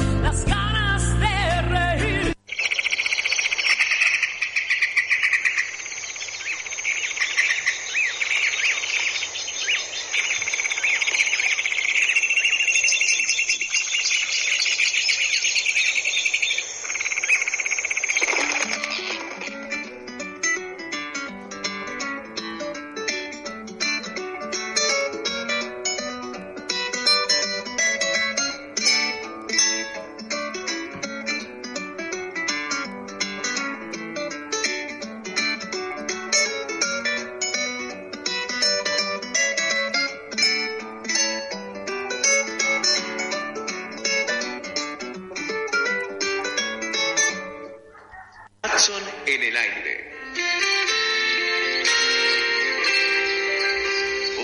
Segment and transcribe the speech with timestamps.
[48.76, 50.12] Jackson en el aire.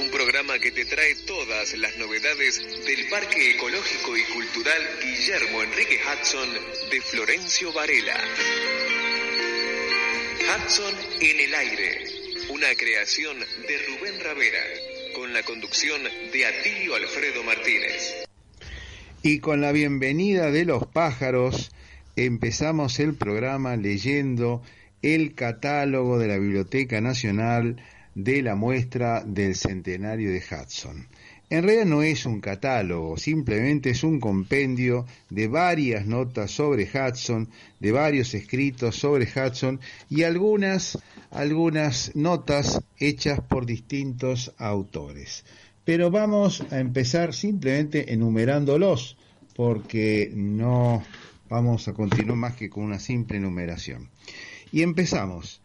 [0.01, 6.01] Un programa que te trae todas las novedades del Parque Ecológico y Cultural Guillermo Enrique
[6.01, 6.49] Hudson
[6.91, 8.19] de Florencio Varela.
[10.49, 12.05] Hudson en el aire,
[12.49, 14.65] una creación de Rubén Ravera,
[15.15, 18.25] con la conducción de Atilio Alfredo Martínez.
[19.23, 21.71] Y con la bienvenida de los pájaros
[22.17, 24.63] empezamos el programa leyendo
[25.03, 27.77] el catálogo de la Biblioteca Nacional
[28.15, 31.09] de la muestra del centenario de Hudson.
[31.53, 37.51] En realidad no es un catálogo, simplemente es un compendio de varias notas sobre Hudson,
[37.79, 39.79] de varios escritos sobre Hudson
[40.09, 40.99] y algunas,
[41.31, 45.45] algunas notas hechas por distintos autores.
[45.85, 49.19] Pero vamos a empezar simplemente enumerándolos,
[49.55, 51.03] porque no
[51.53, 54.09] vamos a continuar más que con una simple enumeración.
[54.73, 55.61] Y empezamos.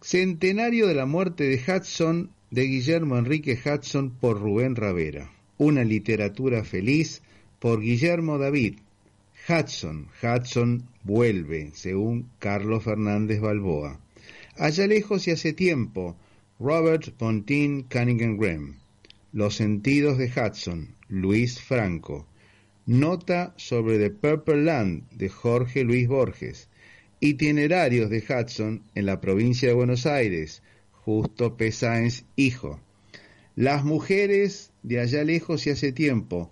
[0.00, 5.30] Centenario de la muerte de Hudson de Guillermo Enrique Hudson por Rubén Ravera.
[5.58, 7.22] Una literatura feliz
[7.60, 8.78] por Guillermo David.
[9.48, 14.00] Hudson, Hudson vuelve, según Carlos Fernández Balboa.
[14.56, 16.16] Allá lejos y hace tiempo,
[16.58, 18.74] Robert Pontin Cunningham Graham.
[19.32, 22.26] Los sentidos de Hudson, Luis Franco.
[22.88, 26.70] Nota sobre The Purple Land de Jorge Luis Borges.
[27.20, 30.62] Itinerarios de Hudson en la provincia de Buenos Aires,
[30.92, 31.70] Justo P.
[32.36, 32.80] Hijo.
[33.56, 36.50] Las mujeres de allá lejos y hace tiempo,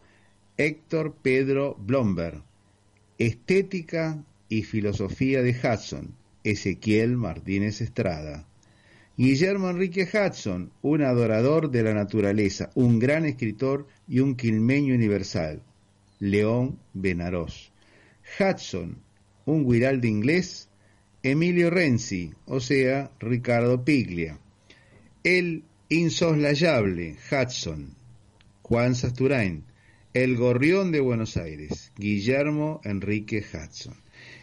[0.59, 2.43] Héctor Pedro Blomberg.
[3.17, 8.47] Estética y filosofía de Hudson, Ezequiel Martínez Estrada.
[9.17, 15.63] Guillermo Enrique Hudson, un adorador de la naturaleza, un gran escritor y un quilmeño universal.
[16.19, 17.72] León Benarós.
[18.38, 18.97] Hudson,
[19.44, 20.69] un guiralde inglés.
[21.22, 24.38] Emilio Renzi, o sea, Ricardo Piglia.
[25.25, 27.94] El insoslayable Hudson,
[28.62, 29.65] Juan Sasturain.
[30.15, 33.94] El gorrión de Buenos Aires, Guillermo Enrique Hudson.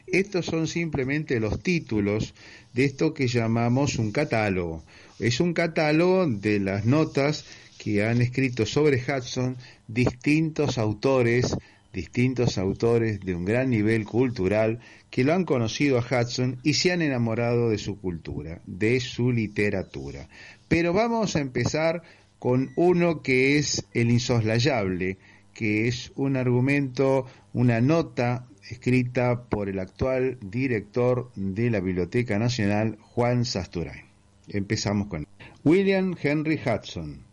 [0.05, 2.35] Estos son simplemente los títulos
[2.73, 4.83] de esto que llamamos un catálogo.
[5.17, 7.45] Es un catálogo de las notas
[7.79, 9.57] que han escrito sobre Hudson
[9.93, 11.55] distintos autores,
[11.93, 16.91] distintos autores de un gran nivel cultural que lo han conocido a Hudson y se
[16.91, 20.27] han enamorado de su cultura, de su literatura.
[20.67, 22.01] Pero vamos a empezar
[22.39, 25.17] con uno que es el insoslayable,
[25.53, 32.97] que es un argumento, una nota escrita por el actual director de la Biblioteca Nacional,
[32.99, 34.05] Juan Sasturain.
[34.47, 35.27] Empezamos con
[35.63, 37.23] William Henry Hudson.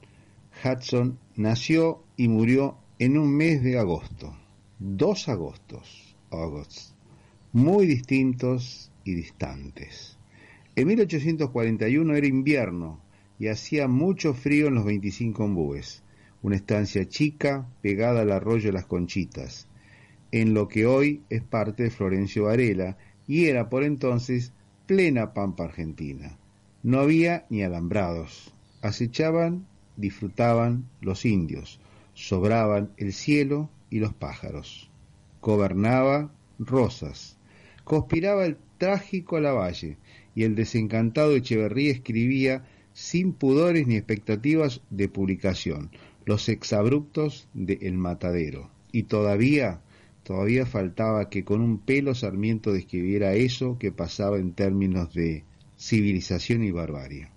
[0.62, 4.36] Hudson nació y murió en un mes de agosto,
[4.78, 6.92] dos agostos, agost,
[7.52, 10.18] muy distintos y distantes.
[10.76, 13.00] En 1841 era invierno
[13.38, 16.02] y hacía mucho frío en los 25 ombúes,
[16.42, 19.66] una estancia chica pegada al arroyo Las Conchitas,
[20.32, 24.52] en lo que hoy es parte de Florencio Varela y era por entonces
[24.84, 26.38] plena pampa argentina.
[26.82, 28.54] No había ni alambrados.
[28.82, 29.69] Acechaban,
[30.00, 31.80] disfrutaban los indios.
[32.14, 34.90] Sobraban el cielo y los pájaros.
[35.40, 37.38] Gobernaba Rosas.
[37.84, 39.96] Conspiraba el trágico Lavalle
[40.34, 45.90] y el desencantado Echeverría escribía sin pudores ni expectativas de publicación,
[46.24, 48.70] los exabruptos de El Matadero.
[48.92, 49.80] Y todavía,
[50.22, 55.44] todavía faltaba que con un pelo Sarmiento describiera eso que pasaba en términos de
[55.78, 57.28] civilización y barbarie.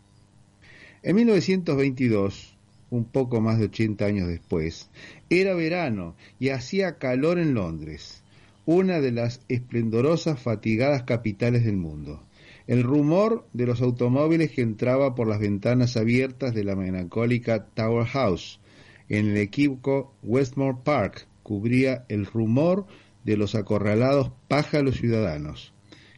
[1.02, 2.53] En 1922,
[2.94, 4.92] un poco más de 80 años después,
[5.32, 8.24] era verano y hacía calor en Londres,
[8.66, 12.24] una de las esplendorosas fatigadas capitales del mundo.
[12.68, 18.06] El rumor de los automóviles que entraba por las ventanas abiertas de la melancólica Tower
[18.06, 18.60] House
[19.10, 22.86] en el equipo Westmore Park cubría el rumor
[23.24, 25.74] de los acorralados pájaros ciudadanos.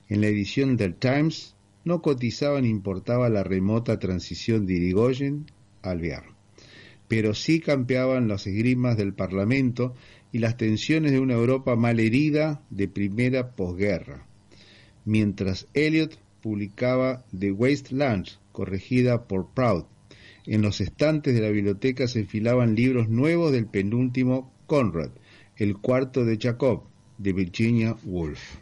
[0.09, 1.55] En la edición del Times
[1.85, 5.45] no cotizaba ni importaba la remota transición de Irigoyen
[5.81, 6.34] al Alvear,
[7.07, 9.93] pero sí campeaban las esgrimas del Parlamento
[10.31, 14.25] y las tensiones de una Europa mal herida de primera posguerra,
[15.05, 19.85] mientras Eliot publicaba The Wasteland, corregida por Proud.
[20.45, 25.11] En los estantes de la biblioteca se enfilaban libros nuevos del penúltimo Conrad,
[25.57, 26.83] El cuarto de Jacob,
[27.17, 28.57] de Virginia Woolf.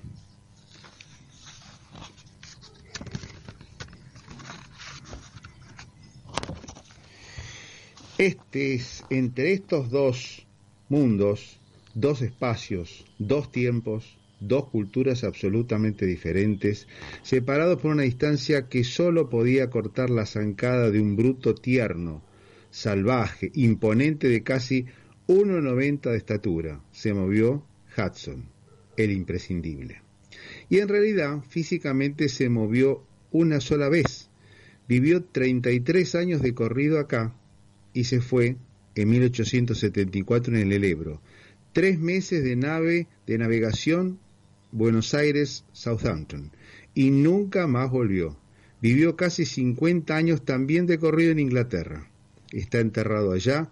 [8.24, 10.48] Este es, entre estos dos
[10.88, 11.60] mundos,
[11.94, 16.88] dos espacios, dos tiempos, dos culturas absolutamente diferentes,
[17.22, 22.24] separados por una distancia que sólo podía cortar la zancada de un bruto tierno,
[22.70, 24.86] salvaje, imponente de casi
[25.28, 27.66] 1,90 de estatura, se movió
[27.98, 28.46] Hudson,
[28.96, 30.02] el imprescindible.
[30.70, 34.30] Y en realidad físicamente se movió una sola vez.
[34.88, 37.36] Vivió 33 años de corrido acá
[37.94, 38.58] y se fue
[38.96, 41.22] en 1874 en el Ebro.
[41.72, 44.20] Tres meses de nave de navegación
[44.72, 46.52] Buenos Aires, Southampton,
[46.96, 48.38] y nunca más volvió.
[48.82, 52.10] Vivió casi 50 años también de corrido en Inglaterra.
[52.52, 53.70] Está enterrado allá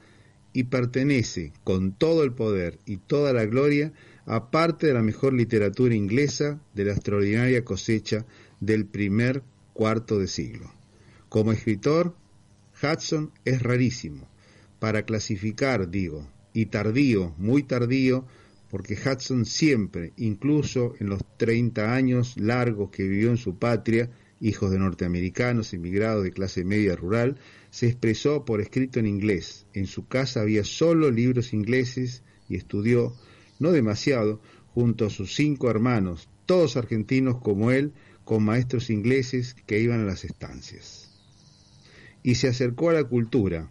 [0.54, 3.94] y pertenece, con todo el poder y toda la gloria,
[4.28, 8.26] a parte de la mejor literatura inglesa de la extraordinaria cosecha
[8.60, 9.42] del primer
[9.74, 10.72] cuarto de siglo.
[11.30, 12.16] Como escritor,
[12.82, 14.28] Hudson es rarísimo,
[14.80, 18.26] para clasificar, digo, y tardío, muy tardío,
[18.70, 24.72] porque Hudson siempre, incluso en los 30 años largos que vivió en su patria, hijos
[24.72, 27.38] de norteamericanos emigrados de clase media rural,
[27.70, 29.66] se expresó por escrito en inglés.
[29.74, 33.14] En su casa había solo libros ingleses y estudió,
[33.60, 34.42] no demasiado,
[34.74, 37.94] junto a sus cinco hermanos, todos argentinos como él,
[38.24, 41.01] con maestros ingleses que iban a las estancias.
[42.24, 43.70] Y se acercó a la cultura.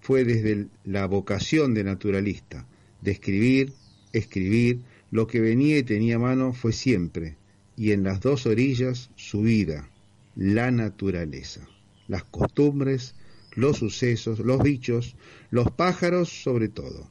[0.00, 2.66] Fue desde la vocación de naturalista,
[3.00, 3.72] de escribir,
[4.12, 4.80] escribir,
[5.10, 7.36] lo que venía y tenía mano fue siempre,
[7.76, 9.90] y en las dos orillas su vida,
[10.34, 11.68] la naturaleza,
[12.08, 13.14] las costumbres,
[13.54, 15.14] los sucesos, los bichos,
[15.50, 17.08] los pájaros sobre todo.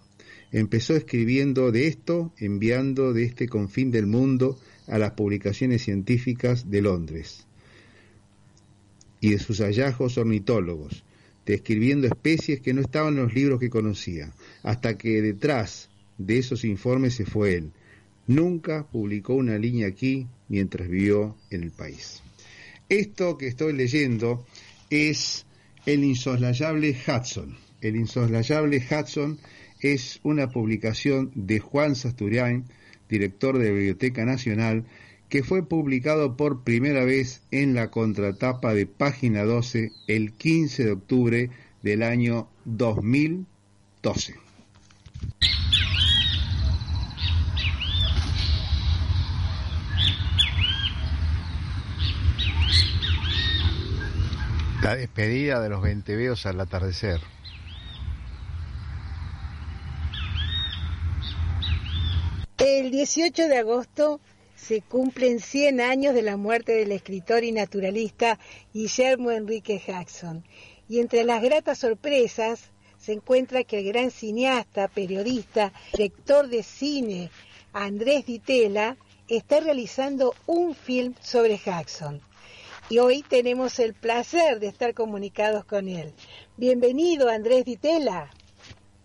[0.51, 6.81] Empezó escribiendo de esto, enviando de este confín del mundo a las publicaciones científicas de
[6.81, 7.45] Londres
[9.21, 11.05] y de sus hallazgos ornitólogos,
[11.45, 16.65] describiendo especies que no estaban en los libros que conocía, hasta que detrás de esos
[16.65, 17.71] informes se fue él.
[18.27, 22.21] Nunca publicó una línea aquí mientras vivió en el país.
[22.89, 24.45] Esto que estoy leyendo
[24.89, 25.45] es
[25.85, 27.57] El insoslayable Hudson.
[27.79, 29.39] El insoslayable Hudson
[29.79, 32.65] es una publicación de Juan Sasturian,
[33.09, 34.85] director de la Biblioteca Nacional,
[35.31, 40.91] que fue publicado por primera vez en la contratapa de página 12 el 15 de
[40.91, 41.49] octubre
[41.81, 44.35] del año 2012.
[54.83, 57.21] La despedida de los venteveos al atardecer.
[62.57, 64.19] El 18 de agosto
[64.61, 68.37] se cumplen 100 años de la muerte del escritor y naturalista
[68.73, 70.45] Guillermo Enrique Jackson.
[70.87, 77.31] Y entre las gratas sorpresas se encuentra que el gran cineasta, periodista, director de cine
[77.73, 82.21] Andrés Ditela está realizando un film sobre Jackson
[82.89, 86.13] y hoy tenemos el placer de estar comunicados con él.
[86.57, 88.29] Bienvenido, Andrés Ditela.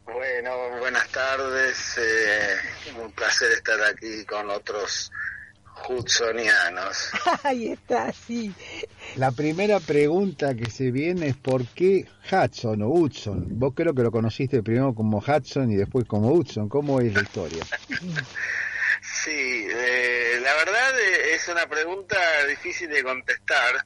[0.05, 1.97] Bueno, buenas tardes.
[1.97, 2.57] Eh,
[3.01, 5.13] un placer estar aquí con otros
[5.89, 7.11] hudsonianos.
[7.43, 8.53] Ahí está, sí.
[9.17, 13.47] La primera pregunta que se viene es ¿por qué Hudson o Hudson?
[13.59, 16.69] Vos creo que lo conociste primero como Hudson y después como Hudson.
[16.69, 17.65] ¿Cómo es la historia?
[19.09, 22.17] Sí, eh, la verdad eh, es una pregunta
[22.49, 23.85] difícil de contestar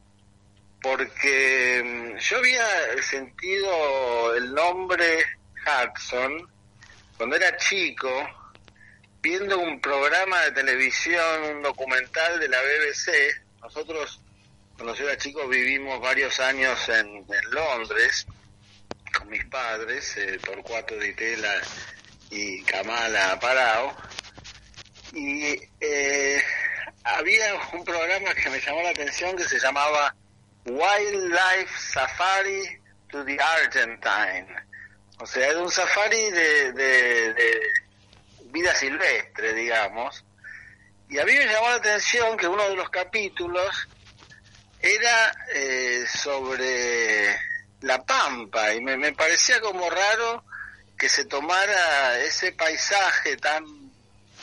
[0.80, 5.24] porque mm, yo había sentido el nombre
[5.64, 6.48] Hudson
[7.16, 8.08] cuando era chico
[9.22, 13.10] viendo un programa de televisión, un documental de la BBC.
[13.62, 14.20] Nosotros,
[14.74, 18.26] cuando yo era chico, vivimos varios años en, Londres
[19.16, 21.60] con mis padres, eh, Torcuato Di Tela
[22.30, 23.96] y Kamala Parao
[25.12, 26.42] y eh,
[27.04, 30.14] había un programa que me llamó la atención que se llamaba
[30.66, 32.62] Wildlife Safari
[33.10, 34.46] to the Argentine.
[35.18, 37.60] O sea, era un safari de, de, de
[38.50, 40.24] vida silvestre, digamos.
[41.08, 43.88] Y a mí me llamó la atención que uno de los capítulos
[44.80, 47.36] era eh, sobre
[47.80, 50.44] la pampa y me, me parecía como raro
[50.96, 53.64] que se tomara ese paisaje tan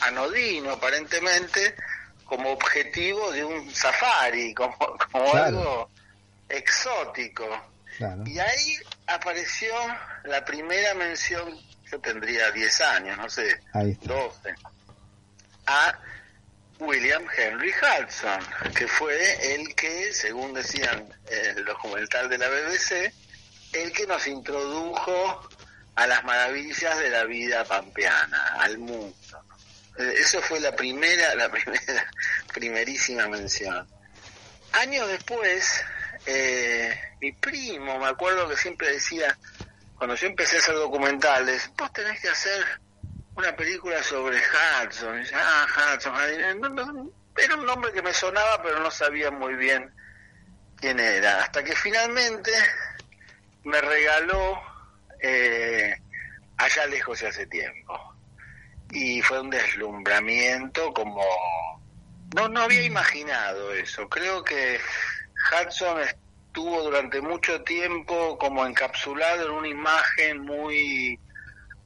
[0.00, 1.74] anodino aparentemente
[2.24, 5.44] como objetivo de un safari, como, como Claro.
[5.46, 5.90] algo
[6.48, 7.46] exótico.
[7.96, 8.22] Claro.
[8.26, 9.72] Y ahí apareció
[10.24, 11.58] la primera mención,
[11.90, 14.12] yo tendría 10 años, no sé, Ahí está.
[14.14, 14.54] 12,
[15.66, 15.98] a
[16.80, 18.40] William Henry Hudson,
[18.74, 23.12] que fue el que, según decían el documental de la BBC,
[23.72, 25.48] el que nos introdujo
[25.96, 29.14] a las maravillas de la vida pampeana, al mundo.
[29.98, 32.08] Eh, Eso fue la primera, la primera,
[32.54, 33.86] primerísima mención.
[34.72, 35.82] Años después,
[36.26, 39.36] eh, mi primo, me acuerdo que siempre decía,
[39.98, 42.64] cuando yo empecé a hacer documentales, vos tenés que hacer
[43.34, 45.16] una película sobre Hudson.
[45.16, 47.12] Y decía, ah, Hudson.
[47.36, 49.92] Era un nombre que me sonaba, pero no sabía muy bien
[50.76, 51.42] quién era.
[51.42, 52.50] Hasta que finalmente
[53.64, 54.60] me regaló
[55.20, 55.94] eh,
[56.58, 57.96] Allá lejos hace tiempo.
[58.90, 61.22] Y fue un deslumbramiento como...
[62.34, 64.08] No, no había imaginado eso.
[64.08, 64.80] Creo que
[65.52, 66.00] Hudson
[66.58, 71.16] estuvo durante mucho tiempo como encapsulado en una imagen muy,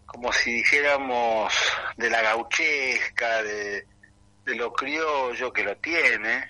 [0.07, 1.53] como si dijéramos,
[1.99, 3.87] de la gauchesca, de,
[4.47, 6.49] lo criollo que lo tiene,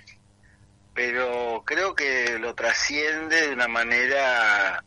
[0.94, 4.84] pero creo que lo trasciende de una manera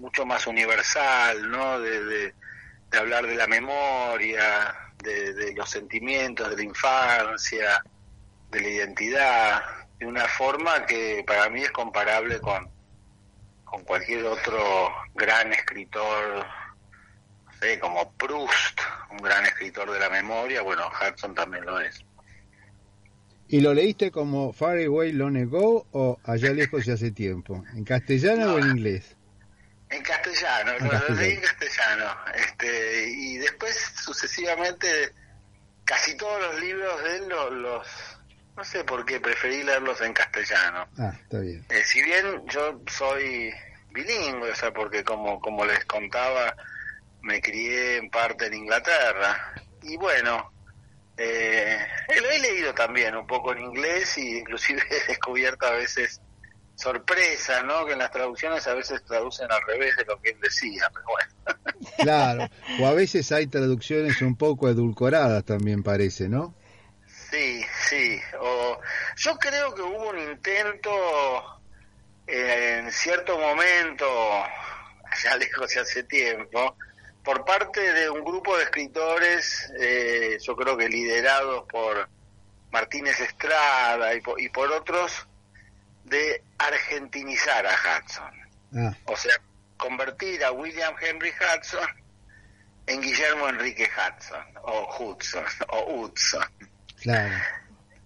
[0.00, 1.78] mucho más universal, ¿no?
[1.80, 2.32] De,
[2.98, 7.84] hablar de la memoria, de los sentimientos de la infancia,
[8.50, 12.68] de la identidad, de una forma que para mí es comparable con,
[13.64, 16.46] con cualquier otro gran escritor,
[17.46, 22.04] no sé, como Proust, un gran escritor de la memoria, bueno, Hudson también lo es.
[23.50, 27.64] ¿Y lo leíste como Far Away Long Ago o Allá lejos y hace tiempo?
[27.74, 29.16] ¿En castellano o en inglés?
[29.88, 31.20] En castellano, En lo, lo castellano.
[31.22, 32.14] leí en castellano.
[32.34, 33.74] Este, y después,
[34.04, 34.86] sucesivamente,
[35.84, 38.17] casi todos los libros de él los, los-
[38.58, 40.88] no sé por qué, preferí leerlos en castellano.
[40.98, 41.64] Ah, está bien.
[41.70, 43.54] Eh, si bien yo soy
[43.92, 46.56] bilingüe, o sea, porque como, como les contaba,
[47.22, 49.54] me crié en parte en Inglaterra.
[49.84, 50.50] Y bueno,
[51.16, 51.78] eh,
[52.20, 56.20] lo he leído también un poco en inglés y inclusive he descubierto a veces
[56.74, 57.86] sorpresas, ¿no?
[57.86, 61.04] Que en las traducciones a veces traducen al revés de lo que él decía, pero
[61.06, 61.78] bueno.
[61.98, 62.48] Claro.
[62.80, 66.57] O a veces hay traducciones un poco edulcoradas también parece, ¿no?
[67.30, 68.20] Sí, sí.
[68.40, 68.80] O,
[69.16, 70.90] yo creo que hubo un intento
[72.26, 74.06] eh, en cierto momento,
[75.10, 76.76] allá lejos y hace tiempo,
[77.22, 82.08] por parte de un grupo de escritores, eh, yo creo que liderados por
[82.70, 85.26] Martínez Estrada y por, y por otros,
[86.04, 88.32] de argentinizar a Hudson.
[88.74, 89.38] Ah, O sea,
[89.76, 91.86] convertir a William Henry Hudson
[92.86, 96.44] en Guillermo Enrique Hudson, o Hudson, o Hudson
[97.02, 97.34] claro.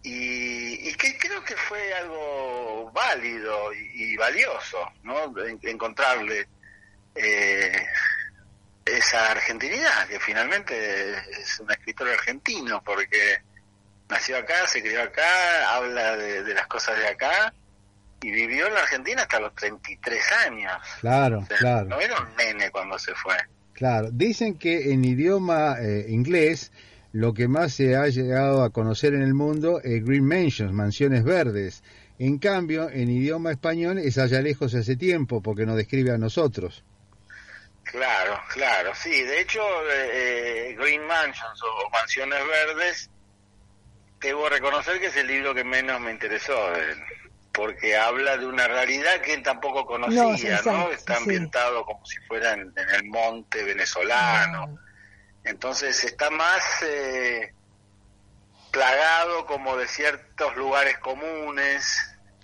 [0.02, 5.32] y, y que creo que fue algo válido y, y valioso, ¿no?
[5.46, 6.46] En- encontrarle
[7.14, 7.72] eh,
[8.84, 13.38] esa argentinidad, que finalmente es un escritor argentino, porque
[14.08, 17.52] nació acá, se crió acá, habla de, de las cosas de acá
[18.22, 20.72] y vivió en la Argentina hasta los 33 años.
[21.00, 21.88] Claro, O sea, claro.
[21.88, 23.36] No era un nene cuando se fue.
[23.72, 26.70] Claro, dicen que en idioma eh, inglés
[27.12, 31.24] lo que más se ha llegado a conocer en el mundo es Green Mansions, mansiones
[31.24, 31.82] verdes.
[32.18, 36.84] En cambio, en idioma español es allá lejos hace tiempo, porque nos describe a nosotros.
[37.84, 39.10] Claro, claro, sí.
[39.24, 43.10] De hecho, eh, eh, Green Mansions o Mansiones Verdes
[44.20, 46.98] debo reconocer que es el libro que menos me interesó de él,
[47.52, 50.32] porque habla de una realidad que él tampoco conocía, ¿no?
[50.34, 51.22] exacto, Está sí.
[51.22, 54.78] ambientado como si fuera en, en el monte venezolano.
[55.44, 57.52] Entonces está más eh,
[58.70, 61.98] plagado como de ciertos lugares comunes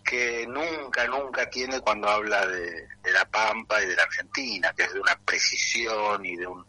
[0.05, 4.85] que nunca, nunca tiene cuando habla de, de la Pampa y de la Argentina, que
[4.85, 6.65] es de una precisión y de, un,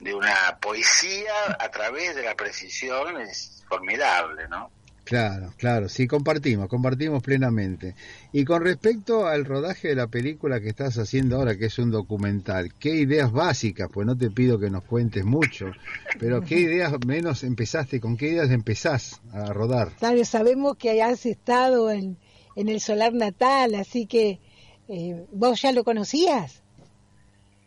[0.00, 4.70] de una poesía a través de la precisión, es formidable, ¿no?
[5.04, 7.94] Claro, claro, sí, compartimos, compartimos plenamente.
[8.30, 11.90] Y con respecto al rodaje de la película que estás haciendo ahora, que es un
[11.90, 13.88] documental, ¿qué ideas básicas?
[13.92, 15.72] Pues no te pido que nos cuentes mucho,
[16.20, 19.92] pero ¿qué ideas menos empezaste, con qué ideas empezás a rodar?
[19.98, 22.18] Claro, sabemos que hayas estado en,
[22.54, 24.40] en el solar natal, así que
[24.88, 26.62] eh, vos ya lo conocías.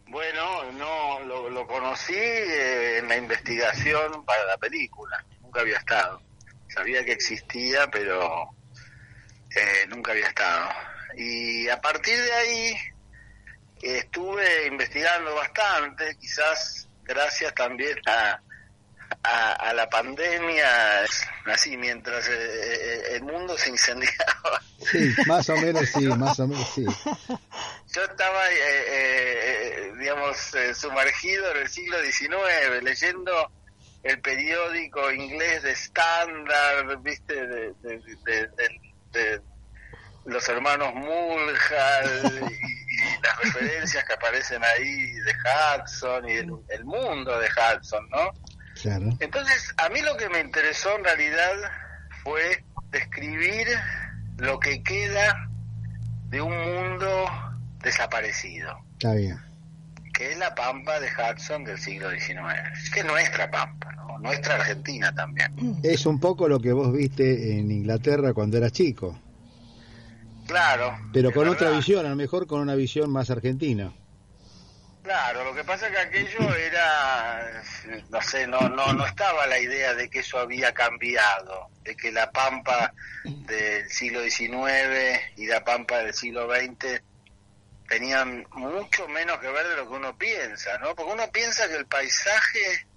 [0.07, 6.21] Bueno, no, lo, lo conocí eh, en la investigación para la película, nunca había estado.
[6.67, 8.49] Sabía que existía, pero
[9.55, 10.69] eh, nunca había estado.
[11.17, 12.75] Y a partir de ahí
[13.81, 18.39] estuve investigando bastante, quizás gracias también a,
[19.23, 21.03] a, a la pandemia,
[21.45, 24.61] así mientras eh, eh, el mundo se incendiaba.
[24.91, 26.85] Sí, más o menos sí, más o menos sí.
[27.93, 28.55] Yo estaba, eh,
[28.87, 33.51] eh, digamos, eh, sumergido en el siglo XIX, leyendo
[34.03, 38.81] el periódico inglés de Standard, viste, de, de- de- de-
[39.11, 39.41] de
[40.25, 46.85] los hermanos Mulhall y, y las referencias que aparecen ahí de Hudson y el, el
[46.85, 48.31] mundo de Hudson, ¿no?
[48.81, 49.09] Claro.
[49.19, 51.53] Entonces, a mí lo que me interesó en realidad
[52.23, 53.67] fue describir
[54.37, 55.49] lo que queda
[56.29, 57.25] de un mundo
[57.79, 59.50] desaparecido, Está bien.
[60.21, 62.37] Que es la pampa de Hudson del siglo XIX,
[62.93, 64.19] que es nuestra pampa, ¿no?
[64.19, 65.79] nuestra Argentina también.
[65.81, 69.17] Es un poco lo que vos viste en Inglaterra cuando eras chico,
[70.45, 70.95] Claro.
[71.11, 71.77] pero con otra verdad.
[71.79, 73.91] visión, a lo mejor con una visión más argentina.
[75.01, 77.63] Claro, lo que pasa es que aquello era,
[78.11, 82.11] no sé, no, no, no estaba la idea de que eso había cambiado, de que
[82.11, 87.01] la pampa del siglo XIX y la pampa del siglo XX
[87.91, 90.95] tenían mucho menos que ver de lo que uno piensa, ¿no?
[90.95, 92.87] Porque uno piensa que el paisaje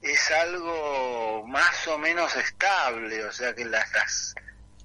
[0.00, 4.34] es algo más o menos estable, o sea que las, las,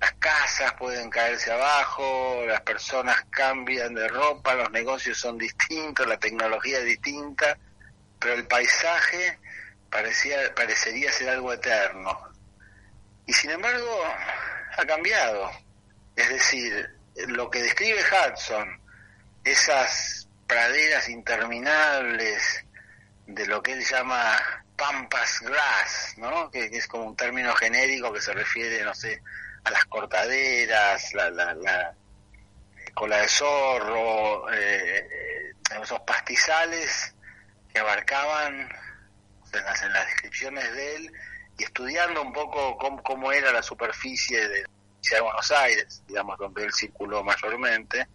[0.01, 6.17] las casas pueden caerse abajo, las personas cambian de ropa, los negocios son distintos, la
[6.17, 7.57] tecnología es distinta,
[8.19, 9.39] pero el paisaje
[9.89, 12.33] parecía, parecería ser algo eterno.
[13.25, 14.03] Y sin embargo,
[14.77, 15.49] ha cambiado.
[16.17, 18.86] Es decir, lo que describe Hudson,
[19.51, 22.65] esas praderas interminables
[23.25, 24.37] de lo que él llama
[24.75, 26.49] pampas grass, ¿no?
[26.51, 29.21] Que, es como un término genérico que se refiere, no sé,
[29.63, 31.95] a las cortaderas, la, la, la
[32.93, 37.13] cola de zorro, eh, eh, esos pastizales
[37.73, 38.69] que abarcaban
[39.53, 41.11] en las, en las descripciones de él
[41.57, 44.65] y estudiando un poco cómo, cómo era la superficie de,
[45.11, 48.07] de Buenos Aires, digamos, donde él circuló mayormente,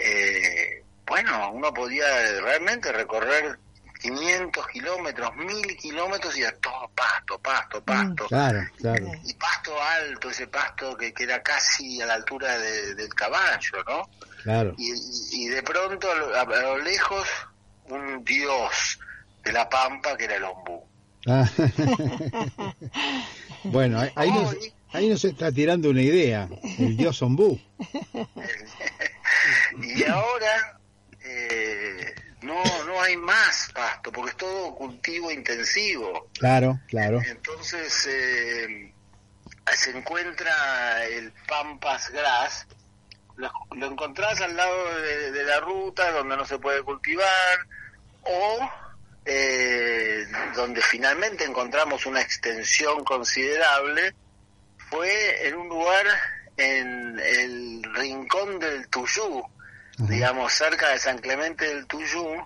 [0.00, 2.06] eh, bueno, uno podía
[2.42, 3.58] realmente recorrer
[4.00, 8.26] 500 kilómetros, 1000 kilómetros y era todo pasto, pasto, pasto.
[8.28, 9.10] Claro, claro.
[9.24, 13.82] Y pasto alto, ese pasto que, que era casi a la altura de- del caballo,
[13.88, 14.08] ¿no?
[14.44, 14.74] Claro.
[14.78, 17.26] Y, de pronto a lo, a lo lejos
[17.88, 18.98] un dios
[19.42, 20.84] de la pampa que era el ombú.
[21.26, 21.48] Ah.
[23.64, 24.56] bueno, ahí, ahí nos,
[24.92, 27.60] ahí nos está tirando una idea, el dios ombú.
[29.82, 30.78] Y ahora
[31.22, 36.28] eh, no, no hay más pasto, porque es todo cultivo intensivo.
[36.38, 37.20] Claro, claro.
[37.24, 38.92] Entonces eh,
[39.74, 42.66] se encuentra el Pampas Grass,
[43.36, 47.58] lo, lo encontrás al lado de, de la ruta donde no se puede cultivar
[48.22, 48.70] o
[49.24, 54.14] eh, donde finalmente encontramos una extensión considerable
[54.90, 56.06] fue en un lugar
[56.58, 59.44] en el rincón del Tuyú,
[59.96, 62.44] digamos cerca de San Clemente del Tuyú,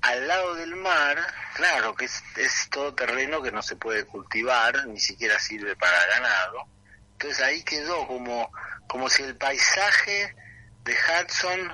[0.00, 1.18] al lado del mar,
[1.54, 5.98] claro que es, es todo terreno que no se puede cultivar, ni siquiera sirve para
[6.06, 6.66] ganado.
[7.12, 8.50] Entonces ahí quedó como,
[8.86, 10.34] como si el paisaje
[10.82, 11.72] de Hudson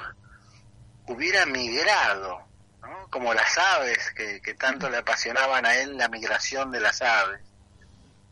[1.07, 2.45] hubiera migrado,
[2.83, 3.09] ¿no?
[3.09, 7.41] como las aves, que, que tanto le apasionaban a él la migración de las aves,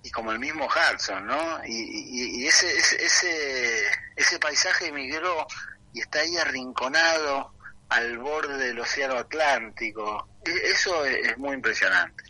[0.09, 1.59] y como el mismo Hudson, ¿no?
[1.67, 3.31] Y, ese, ese,
[4.17, 5.47] ese, paisaje migró
[5.93, 7.53] y está ahí arrinconado
[7.91, 10.27] al borde del Océano Atlántico.
[10.45, 12.25] Eso es, es muy impresionante.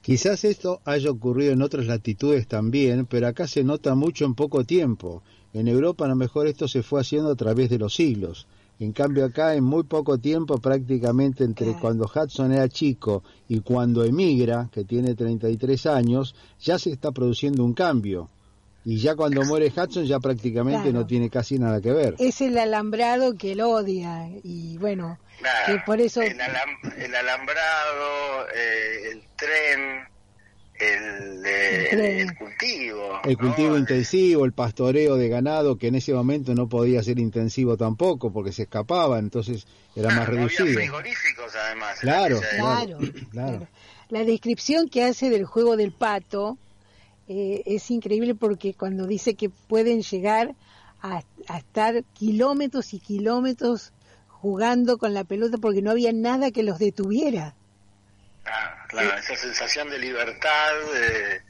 [0.00, 4.64] Quizás esto haya ocurrido en otras latitudes también, pero acá se nota mucho en poco
[4.64, 5.22] tiempo.
[5.52, 8.48] En Europa a lo mejor esto se fue haciendo a través de los siglos.
[8.80, 11.80] En cambio acá en muy poco tiempo, prácticamente entre Claro.
[11.80, 17.64] cuando Hudson era chico y cuando emigra, que tiene 33 años, ya se está produciendo
[17.64, 18.28] un cambio.
[18.84, 20.98] Y ya cuando muere Hudson ya prácticamente Claro.
[21.00, 22.16] no tiene casi nada que ver.
[22.18, 27.14] Es el alambrado que él odia y bueno, Claro, que por eso el, alam- el
[27.14, 30.08] alambrado, eh, el tren,
[30.82, 32.20] el, El tren.
[32.28, 33.20] el cultivo.
[33.24, 33.78] El cultivo ¿no?
[33.78, 38.52] intensivo, el pastoreo de ganado, que en ese momento no podía ser intensivo tampoco porque
[38.52, 40.66] se escapaba, entonces era más no había reducido.
[40.80, 41.98] frigoríficos además.
[42.00, 42.98] Claro, Claro.
[43.30, 43.68] claro.
[44.08, 46.58] La descripción que hace del juego del pato
[47.28, 50.54] eh, es increíble porque cuando dice que pueden llegar
[51.00, 53.92] a, a estar kilómetros y kilómetros
[54.28, 57.54] jugando con la pelota porque no había nada que los detuviera.
[58.44, 61.42] Ah, claro, esa sensación de libertad eh,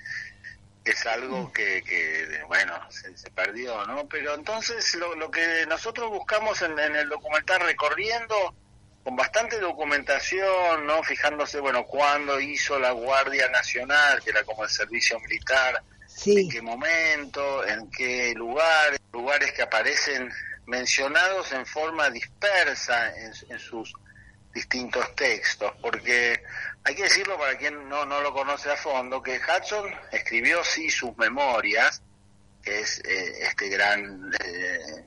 [0.84, 4.06] es algo que, que, bueno, se, se perdió, ¿no?
[4.08, 8.54] Pero entonces lo, lo que nosotros buscamos en, en el documental recorriendo
[9.02, 11.02] con bastante documentación, ¿no?
[11.02, 15.82] Fijándose, bueno, cuándo hizo la Guardia Nacional, que era como el servicio militar,
[16.14, 20.30] Sí, en qué momento, en qué lugar, lugares que aparecen
[20.66, 23.92] mencionados en forma dispersa en, en sus
[24.52, 26.42] distintos textos, porque
[26.84, 30.90] hay que decirlo para quien no, no lo conoce a fondo, que Hudson escribió sí
[30.90, 32.02] sus memorias,
[32.62, 35.04] que es eh, este gran, eh,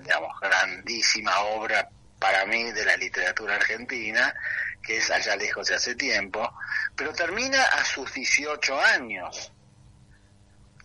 [0.00, 4.34] digamos, grandísima obra para mí de la literatura argentina,
[4.82, 6.52] que es Allá lejos de hace tiempo,
[6.94, 9.52] pero termina a sus 18 años.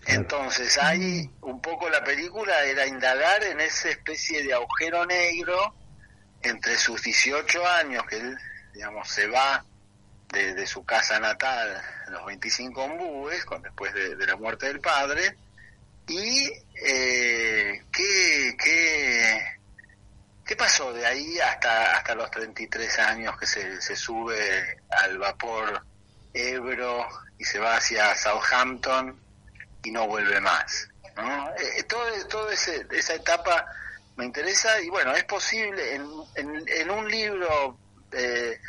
[0.08, 5.76] Entonces ahí un poco la película era indagar en esa especie de agujero negro
[6.44, 8.38] entre sus 18 años, que él,
[8.74, 9.64] digamos, se va
[10.30, 15.38] de, su casa natal, los 25 ombúes, con, después de, la muerte del padre,
[16.08, 16.50] y
[16.86, 19.60] eh, qué, qué,
[20.46, 25.86] qué pasó de ahí hasta, hasta los 33 años que se, se sube al vapor
[26.34, 29.20] Ebro y se va hacia Southampton
[29.84, 30.88] y no vuelve más.
[31.16, 31.50] ¿no?
[31.56, 33.66] Eh, todo, todo esa etapa
[34.22, 37.76] me interesa y bueno, es posible en, en, en un libro,
[38.12, 38.60] eh,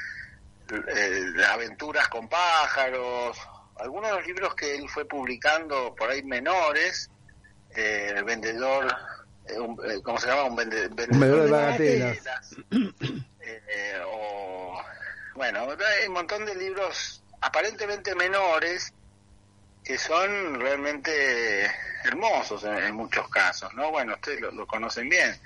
[0.88, 3.36] eh, Aventuras con pájaros,
[3.76, 7.10] algunos de los libros que él fue publicando por ahí menores,
[7.76, 8.86] eh, el vendedor,
[9.46, 10.44] eh, un- eh, ¿cómo se llama?
[10.44, 12.24] Un, vende- vendedor, vendedor de bagatelas.
[12.24, 12.56] bagatelas.
[13.44, 14.80] Eh, o,
[15.34, 15.66] bueno,
[16.00, 18.94] hay un montón de libros aparentemente menores
[19.84, 21.70] que son realmente
[22.04, 23.90] hermosos en, en muchos casos, ¿no?
[23.90, 25.36] Bueno, ustedes lo, conocen bien.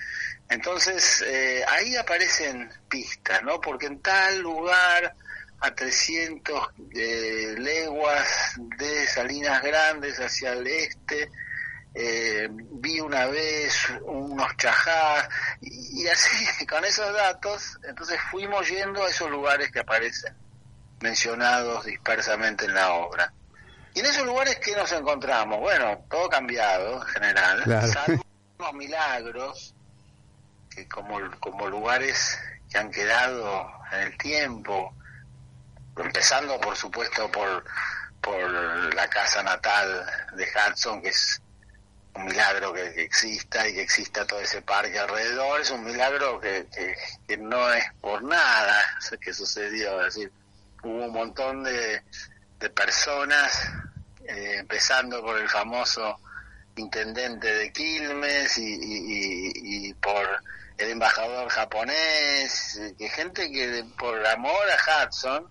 [0.48, 3.60] Entonces, eh, ahí aparecen pistas, ¿no?
[3.60, 5.14] Porque en tal lugar,
[5.60, 11.30] a 300 eh, leguas de Salinas Grandes hacia el este,
[11.94, 15.28] eh, vi una vez unos chajás,
[15.62, 20.34] y así, con esos datos, entonces fuimos yendo a esos lugares que aparecen
[21.00, 23.32] mencionados dispersamente en la obra.
[23.96, 27.88] Y en esos lugares que nos encontramos, bueno, todo cambiado en general, Claro.
[27.88, 28.22] salvo
[28.58, 29.74] unos milagros,
[30.68, 32.38] que como, como lugares
[32.70, 34.94] que han quedado en el tiempo,
[35.96, 37.64] empezando por supuesto por,
[38.20, 40.04] por la casa natal
[40.34, 41.40] de Hudson, que es
[42.16, 46.38] un milagro que, que exista y que exista todo ese parque alrededor, es un milagro
[46.38, 46.94] que, que,
[47.26, 48.78] que no es por nada
[49.22, 50.30] que sucedió, es decir,
[50.82, 52.02] hubo un montón de,
[52.58, 53.70] de personas,
[54.26, 56.18] eh, empezando por el famoso
[56.76, 60.26] intendente de Quilmes y, y- por
[60.78, 65.48] el embajador japonés, que gente que por amor a Hudson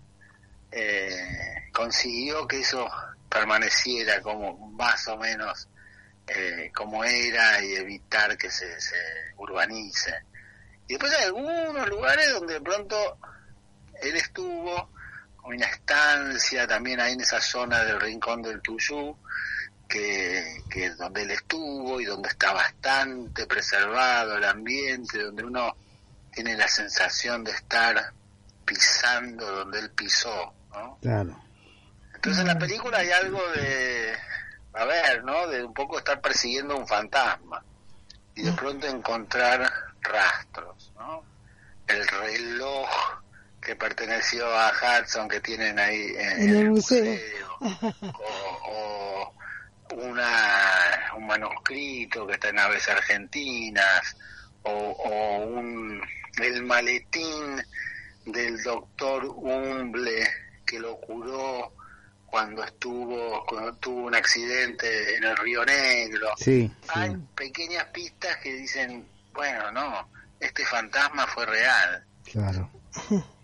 [0.72, 2.88] eh, consiguió que eso
[3.30, 5.68] permaneciera como más o menos
[6.28, 8.96] eh, como era y evitar que se, se
[9.38, 10.14] urbanice.
[10.88, 13.18] Y después hay algunos lugares donde de pronto
[14.02, 14.90] él estuvo
[15.46, 19.16] una estancia también ahí en esa zona del rincón del Tuyú,
[19.88, 25.76] que, que es donde él estuvo y donde está bastante preservado el ambiente, donde uno
[26.32, 28.12] tiene la sensación de estar
[28.66, 30.98] pisando donde él pisó, ¿no?
[31.02, 31.40] Claro.
[32.14, 34.16] Entonces en la película hay algo de,
[34.74, 35.48] a ver, ¿no?
[35.48, 37.64] De un poco estar persiguiendo un fantasma
[38.34, 41.24] y de pronto encontrar rastros, ¿no?
[41.88, 42.90] El reloj
[43.66, 47.20] que perteneció a Hudson que tienen ahí en, En el el museo.
[47.60, 49.34] o, o
[49.96, 54.16] una, un manuscrito que está en Aves Argentinas,
[54.64, 56.02] o, o un,
[56.42, 57.62] el maletín
[58.26, 60.28] del doctor Humble
[60.66, 61.74] que lo curó
[62.26, 66.28] cuando estuvo, cuando tuvo un accidente en el Río Negro.
[66.38, 72.04] Sí, Hay sí, pequeñas pistas que dicen, bueno, no, este fantasma fue real.
[72.32, 72.70] claro.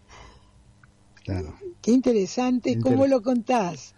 [1.39, 1.55] Claro.
[1.81, 3.93] Qué interesante, Inter- ¿cómo lo contás?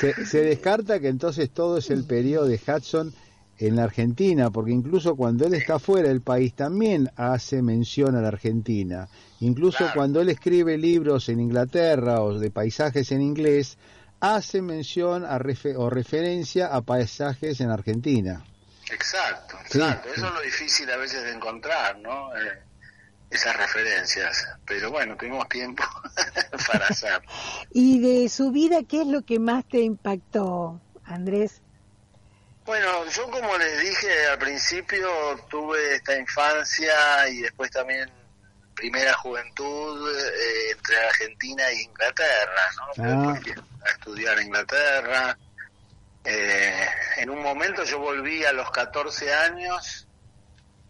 [0.00, 3.12] Se, se descarta que entonces todo es el periodo de Hudson
[3.58, 8.22] en la Argentina, porque incluso cuando él está fuera del país también hace mención a
[8.22, 9.08] la Argentina.
[9.40, 9.92] Incluso Claro.
[9.94, 13.76] cuando él escribe libros en Inglaterra o de paisajes en inglés,
[14.20, 18.44] hace mención a refe- o referencia a paisajes en Argentina.
[18.90, 20.08] Exacto, exacto.
[20.12, 20.14] sí.
[20.20, 22.34] Eso es lo difícil a veces de encontrar, ¿no?
[22.36, 22.40] Eh,
[23.32, 24.46] esas referencias.
[24.66, 25.82] Pero bueno, tuvimos tiempo
[26.72, 27.22] para hacer.
[27.72, 31.62] Y de su vida, ¿qué es lo que más te impactó, Andrés?
[32.64, 35.08] Bueno, yo como les dije al principio,
[35.48, 38.08] tuve esta infancia y después también
[38.74, 42.62] primera juventud eh, entre Argentina e Inglaterra,
[42.96, 43.30] ¿no?
[43.30, 43.40] Ah.
[43.84, 45.36] A estudiar en Inglaterra.
[46.24, 50.06] Eh, en un momento yo volví a los 14 años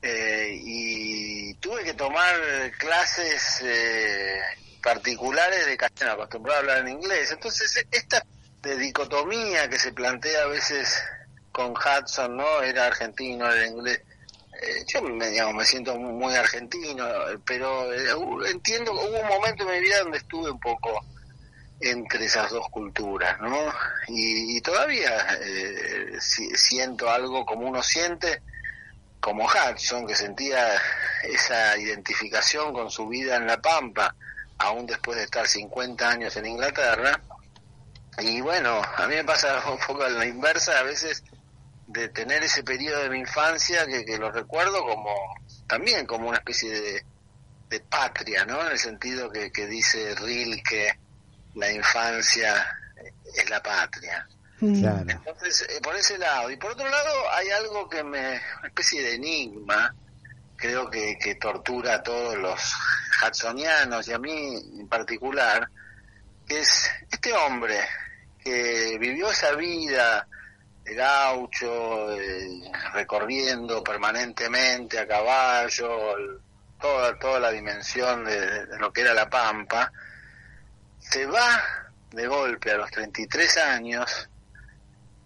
[0.03, 2.35] eh, y tuve que tomar
[2.79, 4.41] clases eh,
[4.83, 7.31] particulares de castellano, acostumbrado a hablar en inglés.
[7.31, 8.25] Entonces, esta
[8.63, 11.01] de dicotomía que se plantea a veces
[11.53, 12.63] con Hudson, ¿no?
[12.63, 14.01] Era argentino, era inglés.
[14.61, 17.05] Eh, yo me, digamos, me siento muy, argentino,
[17.47, 21.05] pero eh, entiendo, hubo un momento en mi vida donde estuve un poco
[21.81, 23.73] entre esas dos culturas, ¿no?
[24.09, 25.11] Y, y todavía
[25.41, 28.41] eh, si- siento algo como uno siente,
[29.23, 30.75] como Hudson, que sentía
[31.23, 34.15] esa identificación con su vida en La Pampa,
[34.59, 37.21] aún después de estar 50 años en Inglaterra.
[38.19, 41.23] Y bueno, a mí me pasa un poco a la inversa, a veces
[41.87, 45.15] de tener ese periodo de mi infancia que, que lo recuerdo como
[45.69, 47.05] también como una especie de,
[47.69, 48.61] de patria, ¿no?
[48.61, 50.99] En el sentido que, que dice Rilke,
[51.55, 52.77] la infancia
[53.37, 54.27] es la patria.
[54.81, 55.07] Claro.
[55.11, 56.51] Entonces, eh, por ese lado.
[56.51, 58.41] Y por otro lado, hay algo que me.
[58.59, 59.95] una especie de enigma,
[60.57, 62.61] creo que, que tortura a todos los
[63.27, 65.69] hudsonianos y a mí en particular,
[66.47, 67.79] que es este hombre
[68.43, 70.27] que vivió esa vida
[70.85, 76.39] de gaucho, eh, recorriendo permanentemente a caballo, el-
[76.81, 79.93] toda, toda la dimensión de, de lo que era la Pampa,
[80.99, 81.63] se va
[82.11, 84.29] de golpe a los 33 años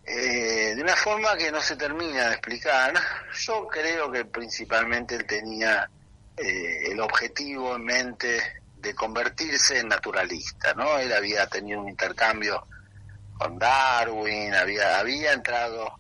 [0.07, 2.95] eh, de una forma que no se termina de explicar.
[3.41, 5.89] Yo creo que principalmente él tenía
[6.37, 8.41] eh, el objetivo en mente
[8.77, 10.99] de convertirse en naturalista, ¿no?
[10.99, 12.67] Él había tenido un intercambio
[13.39, 15.93] con Darwin, había, había entrado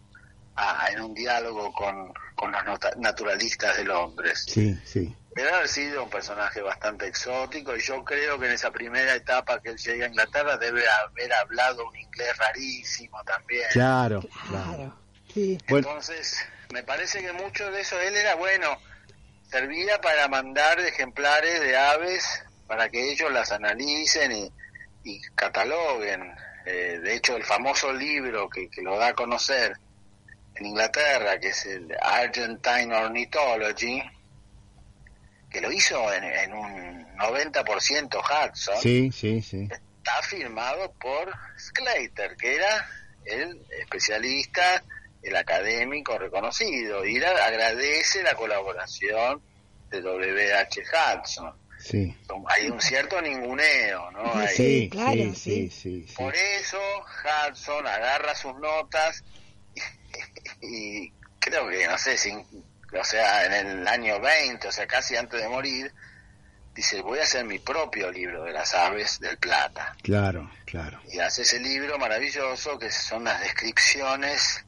[0.54, 2.62] a- en un diálogo con, con los
[2.98, 4.34] naturalistas del hombre.
[4.36, 5.14] Sí, sí.
[5.36, 9.60] Debe haber sido un personaje bastante exótico y yo creo que en esa primera etapa
[9.60, 13.68] que él llega a Inglaterra debe haber hablado un inglés rarísimo también.
[13.70, 14.74] Claro, claro.
[14.74, 14.98] Claro,
[15.34, 15.58] sí.
[15.68, 18.80] Bueno, Entonces, me parece que mucho de eso él era bueno,
[19.50, 24.50] servía para mandar ejemplares de aves para que ellos las analicen y,
[25.04, 26.34] y cataloguen.
[26.64, 29.76] Eh, de hecho, el famoso libro que, que lo da a conocer
[30.54, 34.02] en Inglaterra, que es el Argentine Ornithology,
[35.50, 39.68] que lo hizo en, en un 90% Hudson, sí, sí, sí.
[39.70, 42.88] está firmado por Sclater, que era
[43.24, 44.82] el especialista,
[45.22, 47.04] el académico reconocido.
[47.04, 49.42] Y él agradece la colaboración
[49.90, 50.82] de W.H.
[50.82, 51.54] Hudson.
[51.78, 52.16] Sí.
[52.48, 54.34] Hay un cierto ninguneo, ¿no?
[54.34, 54.48] Ahí.
[54.54, 55.34] Sí, claro, sí, sí.
[55.34, 56.14] sí, sí, sí.
[56.16, 56.78] Por eso
[57.48, 59.22] Hudson agarra sus notas
[59.74, 59.80] y,
[61.06, 62.44] y creo que, no sé, sin,
[62.92, 65.92] o sea, en el año 20, o sea, casi antes de morir,
[66.74, 69.96] dice, voy a hacer mi propio libro de las aves del plata.
[70.02, 71.00] Claro, claro.
[71.10, 74.64] Y hace ese libro maravilloso que son las descripciones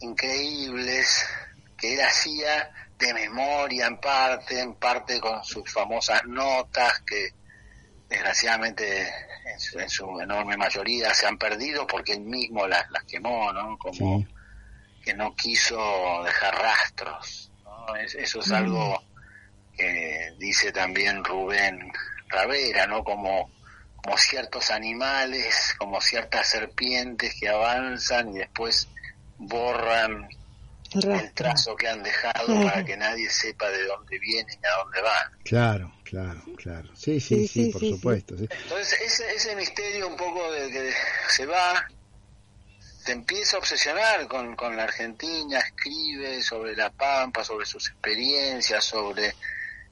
[0.00, 1.26] increíbles
[1.76, 7.30] que él hacía de memoria en parte, en parte con sus famosas notas que
[8.08, 9.08] desgraciadamente
[9.46, 13.52] en su, en su enorme mayoría se han perdido porque él mismo las, las quemó,
[13.52, 13.78] ¿no?
[13.78, 14.26] Como Sí.
[15.04, 17.50] Que no quiso dejar rastros.
[17.64, 17.96] ¿no?
[17.96, 19.02] Es- eso es algo
[19.76, 21.92] que dice también Rubén
[22.28, 23.02] Ravera, ¿no?
[23.02, 23.50] Como,
[23.96, 28.88] como ciertos animales, como ciertas serpientes que avanzan y después
[29.38, 30.28] borran
[30.92, 35.00] El trazo que han dejado para que nadie sepa de dónde vienen y a dónde
[35.02, 35.32] van.
[35.44, 36.88] Claro, claro, claro.
[36.96, 38.36] Sí, sí, Sí, sí, sí, por sí, supuesto.
[38.36, 38.48] sí.
[38.50, 40.92] Entonces ese, ese misterio un poco de que
[41.28, 41.88] se va,
[43.10, 48.84] se empieza a obsesionar con, con la Argentina, escribe sobre la Pampa, sobre sus experiencias,
[48.84, 49.34] sobre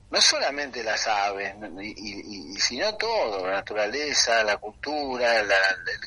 [0.08, 1.52] no solamente las aves,
[1.82, 5.48] y, sino todo, la naturaleza, la cultura, el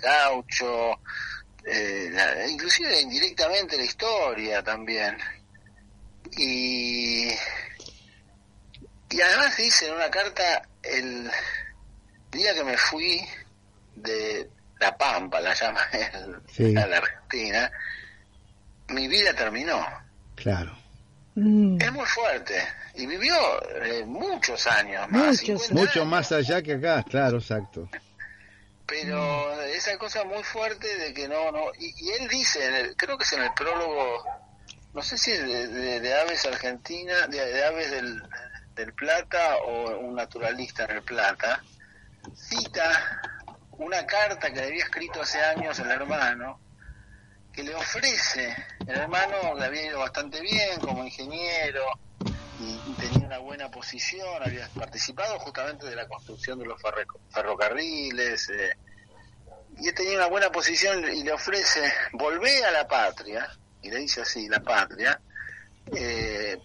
[0.02, 1.02] gaucho,
[1.66, 5.18] eh, inclusive indirectamente la historia también.
[6.38, 7.28] Y,
[9.10, 11.30] y además dice en una carta, el
[12.32, 13.22] día que me fui
[13.96, 14.50] de
[14.82, 16.76] La Pampa, la llama él, Sí.
[16.76, 17.72] a la Argentina,
[18.90, 19.86] mi vida terminó.
[20.36, 20.76] Claro.
[21.36, 21.80] Mm.
[21.82, 22.56] Es muy fuerte.
[22.96, 23.34] Y vivió
[23.84, 25.28] eh, muchos años más.
[25.42, 26.08] Muchos 50 Mucho años.
[26.12, 27.88] más allá que acá, claro, exacto.
[28.86, 31.72] Pero esa cosa muy fuerte de que no, no.
[31.80, 34.24] Y, y él dice, en el- creo que es en el prólogo,
[34.94, 38.22] no sé si es de, de- de Aves Argentina, de, de Aves del,
[38.76, 41.64] del Plata o un naturalista en el Plata,
[42.36, 43.22] cita
[43.82, 46.60] una carta que le había escrito hace años el hermano,
[47.52, 48.56] que le ofrece,
[48.88, 51.84] el hermano le había ido bastante bien como ingeniero
[52.60, 56.80] y tenía una buena posición, había participado justamente de la construcción de los
[57.32, 58.78] ferrocarriles, eh,
[59.80, 63.50] y tenía una buena posición y le ofrece volver a la patria,
[63.82, 65.20] y le dice así, la patria,
[65.96, 66.60] eh,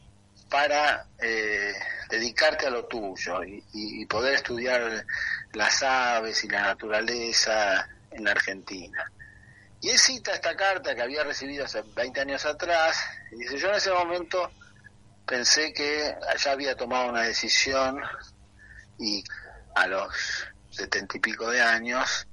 [0.48, 1.72] para eh,
[2.08, 5.04] dedicarte a lo tuyo y, poder estudiar
[5.52, 9.10] las aves y la naturaleza en la Argentina.
[9.80, 12.96] Y él cita esta carta que había recibido hace 20 años atrás,
[13.32, 14.50] y dice, yo en ese momento
[15.26, 18.00] pensé que ya había tomado una decisión
[18.98, 19.22] y
[19.74, 22.26] a los setenta y pico de años,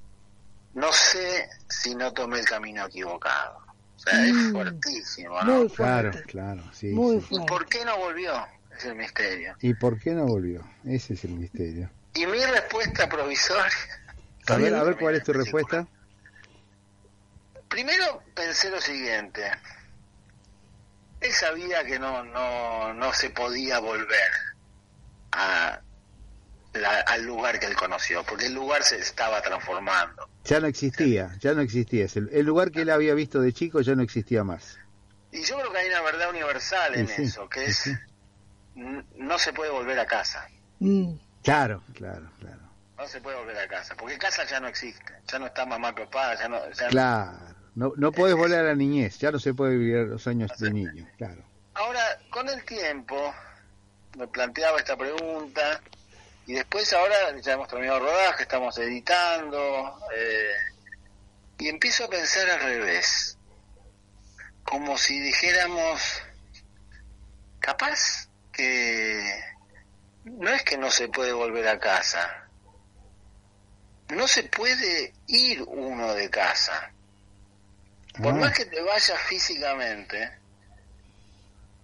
[0.73, 3.62] no sé si no tomé el camino equivocado.
[4.05, 4.51] Es Mm.
[4.51, 5.59] fuertísimo, ¿no?
[5.59, 6.31] Muy Claro, fuerte.
[6.31, 6.87] claro, sí.
[6.87, 7.25] Muy sí.
[7.25, 7.47] ¿Y fuerte.
[7.47, 8.47] por qué no volvió?
[8.77, 9.55] Es el misterio.
[9.61, 10.65] ¿Y por qué no volvió?
[10.83, 11.89] Ese es el misterio.
[12.13, 13.63] Y mi respuesta provisoria...
[14.47, 15.87] A ver, a ver cuál es tu respuesta.
[17.69, 19.49] Primero pensé lo siguiente.
[21.21, 24.31] Él sabía que no, no, no se podía volver
[25.31, 25.81] a
[26.73, 30.29] la- al lugar que él conoció, porque el lugar se estaba transformando.
[30.45, 32.06] Ya no existía, ya no existía.
[32.15, 34.77] El, el lugar que él había visto de chico ya no existía más.
[35.32, 37.93] Y yo creo que hay una verdad universal en Sí, sí, eso, que es sí.
[38.75, 40.47] no se puede volver a casa.
[40.79, 41.13] Mm.
[41.43, 42.60] Claro, claro, claro.
[42.97, 45.93] No se puede volver a casa, porque casa ya no existe, ya no está mamá,
[45.95, 46.58] papá, ya no...
[46.71, 47.53] ya no- Claro.
[47.75, 50.69] No, no podés volver a la niñez, ya no se puede vivir los años de
[50.71, 51.43] niño, claro.
[51.73, 53.34] Ahora, con el tiempo,
[54.17, 55.82] me planteaba esta pregunta,
[56.45, 60.51] y después ahora ya hemos terminado el rodaje, estamos editando, eh,
[61.60, 63.38] y empiezo a pensar al revés,
[64.63, 66.01] como si dijéramos,
[67.60, 69.43] capaz que
[70.25, 72.47] no es que no se puede volver a casa,
[74.10, 76.91] no se puede ir uno de casa.
[78.21, 80.32] Por Ah, más que te vayas físicamente,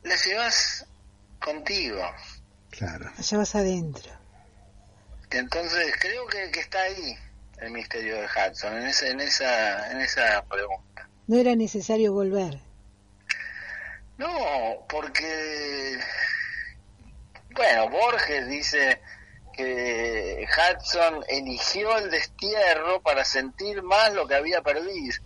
[0.03, 0.85] la llevas
[1.39, 2.03] contigo.
[2.69, 3.09] claro.
[3.17, 4.18] Allá vas adentro.
[5.31, 7.17] Entonces creo que, que está ahí
[7.61, 11.09] el misterio de Hudson, en esa, en esa, en esa pregunta.
[11.27, 12.59] No era necesario volver.
[14.17, 14.27] No,
[14.89, 15.97] porque,
[17.51, 18.99] bueno, Borges dice
[19.53, 25.17] que Hudson eligió el destierro para sentir más lo que había perdido.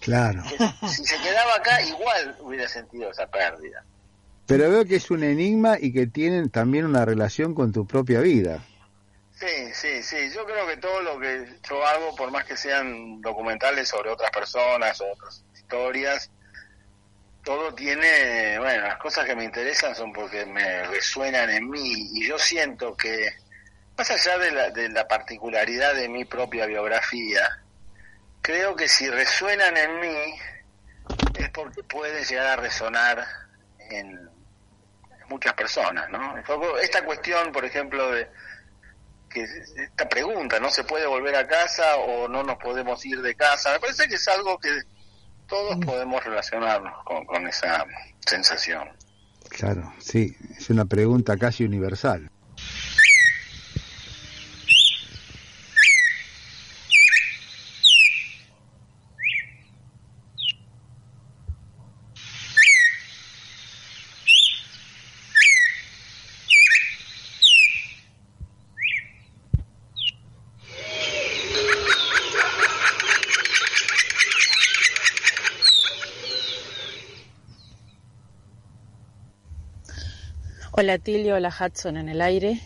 [0.00, 0.42] Claro.
[0.48, 3.84] Que si se quedaba acá, igual hubiera sentido esa pérdida.
[4.46, 8.20] Pero veo que es un enigma y que tienen también una relación con tu propia
[8.20, 8.62] vida.
[9.44, 10.30] Sí, sí, sí.
[10.30, 14.30] Yo creo que todo lo que yo hago, por más que sean documentales sobre otras
[14.30, 16.30] personas o otras historias,
[17.42, 22.26] todo tiene, bueno, las cosas que me interesan son porque me resuenan en mí y
[22.26, 23.34] yo siento que,
[23.98, 27.46] más allá de la, de la particularidad de mi propia biografía,
[28.40, 30.34] creo que si resuenan en mí
[31.34, 33.26] es porque pueden llegar a resonar
[33.90, 34.26] en
[35.28, 36.34] muchas personas, ¿no?
[36.78, 38.26] Esta cuestión, por ejemplo, de
[39.34, 43.34] que esta pregunta, ¿no se puede volver a casa o no nos podemos ir de
[43.34, 43.72] casa?
[43.72, 44.70] Me parece que es algo que
[45.46, 47.84] todos podemos relacionarnos con, con esa
[48.24, 48.88] sensación.
[49.50, 52.30] Claro, sí, es una pregunta casi universal.
[80.84, 82.60] Hola Tilio, hola Hudson en el aire,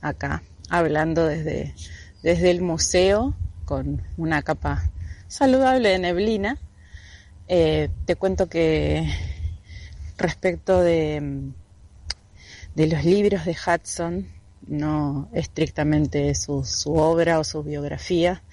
[0.00, 1.74] acá, hablando desde,
[2.22, 4.88] desde el museo con una capa
[5.26, 6.60] saludable de neblina.
[7.48, 9.12] Eh, te cuento que
[10.16, 11.50] respecto de,
[12.76, 14.28] de los libros de Hudson,
[14.68, 18.44] no estrictamente su, su obra o su biografía.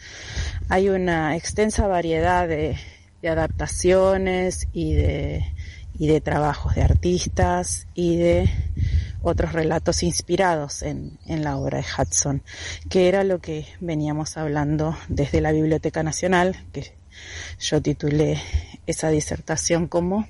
[0.69, 2.77] Hay una extensa variedad de,
[3.21, 5.45] de adaptaciones y de,
[5.97, 8.49] y de trabajos de artistas y de
[9.21, 12.43] otros relatos inspirados en, en, la obra de Hudson,
[12.89, 16.93] que era lo que veníamos hablando desde la Biblioteca Nacional, que
[17.59, 18.41] yo titulé
[18.85, 20.27] esa disertación como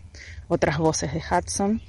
[0.47, 1.81] Otras voces de Hudson,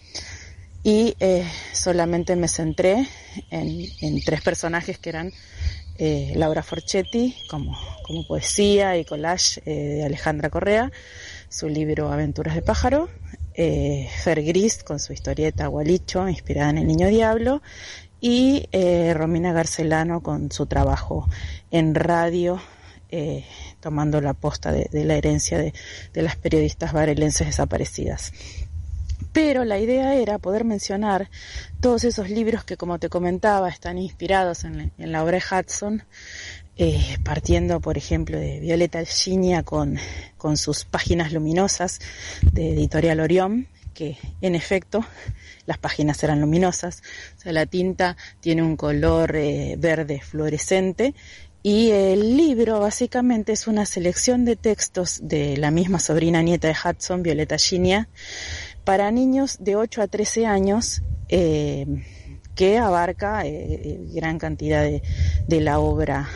[0.83, 3.09] y eh, solamente me centré
[3.51, 5.33] en, en, tres personajes que eran
[5.97, 10.93] eh, Laura Forchetti como, como poesía y collage eh, de Alejandra Correa,
[11.49, 13.09] su libro Aventuras de pájaro,
[13.55, 17.63] eh, Fer Gris con su historieta Gualicho, inspirada en El Niño Diablo,
[18.21, 21.29] y eh, Romina Garcelano con su trabajo
[21.71, 22.61] en radio,
[23.11, 23.45] eh,
[23.81, 25.75] tomando la posta de, la herencia de,
[26.13, 28.33] de, las periodistas varelenses desaparecidas.
[29.33, 31.29] Pero la idea era poder mencionar
[31.81, 36.05] todos esos libros que, como te comentaba, están inspirados en, en la obra de Hudson,
[36.77, 39.97] eh, partiendo, por ejemplo, de Violeta Alginia con,
[40.57, 42.01] sus páginas luminosas
[42.53, 45.07] de Editorial Orión, que en efecto
[45.67, 47.03] las páginas eran luminosas,
[47.39, 51.15] o sea, la tinta tiene un color eh, verde fluorescente
[51.63, 56.75] y el libro básicamente es una selección de textos de la misma sobrina nieta de
[56.75, 58.09] Hudson, Violeta Ginia,
[58.83, 61.87] para niños de 8 a 13 años, eh,
[62.57, 63.45] que abarca
[64.13, 66.29] gran cantidad de la obra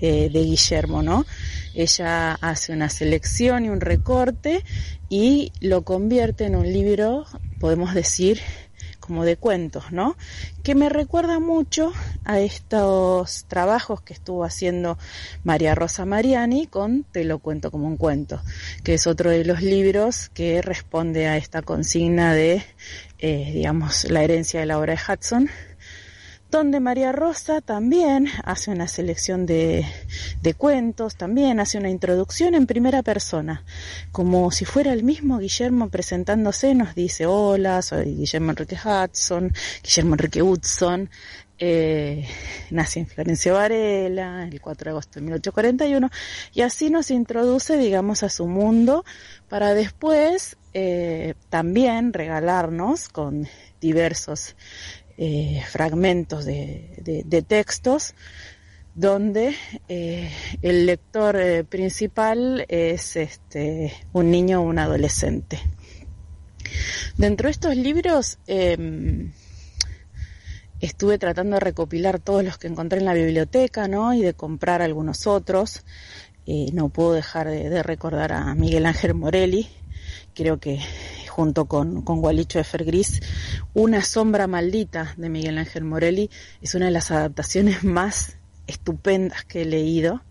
[0.00, 1.26] eh, de Guillermo, ¿no?
[1.74, 4.64] Ella hace una selección y un recorte
[5.08, 7.26] y lo convierte en un libro,
[7.58, 8.40] podemos decir,
[9.04, 10.16] como de cuentos, ¿no?
[10.62, 11.92] Que me recuerda mucho
[12.24, 14.96] a estos trabajos que estuvo haciendo
[15.42, 18.40] María Rosa Mariani con Te lo cuento como un cuento,
[18.82, 22.64] que es otro de los libros que responde a esta consigna de,
[23.18, 25.50] eh, digamos, la herencia de la obra de Hudson,
[26.54, 29.84] donde María Rosa también hace una selección de,
[30.40, 33.64] de, cuentos, también hace una introducción en primera persona,
[34.12, 39.52] como si fuera el mismo Guillermo presentándose, nos dice, hola, soy Guillermo Enrique Hudson,
[39.82, 41.10] Guillermo Enrique Hudson,
[41.58, 42.24] eh,
[42.70, 46.08] nací en Florencio Varela el 4 de agosto de 1841
[46.52, 49.04] y así nos introduce, digamos, a su mundo
[49.48, 53.48] para después eh, también regalarnos con
[53.80, 54.54] diversos
[55.16, 58.14] eh, fragmentos de, textos
[58.94, 59.54] donde
[59.88, 60.30] eh,
[60.62, 65.58] el lector eh, principal es este, un niño o un adolescente.
[67.16, 69.30] Dentro de estos libros eh,
[70.80, 74.14] estuve tratando de recopilar todos los que encontré en la biblioteca ¿no?
[74.14, 75.84] y de comprar algunos otros.
[76.46, 79.66] No puedo dejar de, de recordar a Miguel Ángel Morelli,
[80.34, 80.80] creo que
[81.28, 83.20] junto con, con Gualicho de Fergris,
[83.72, 86.30] Una sombra maldita de Miguel Ángel Morelli
[86.62, 90.22] es una de las adaptaciones más estupendas que he leído,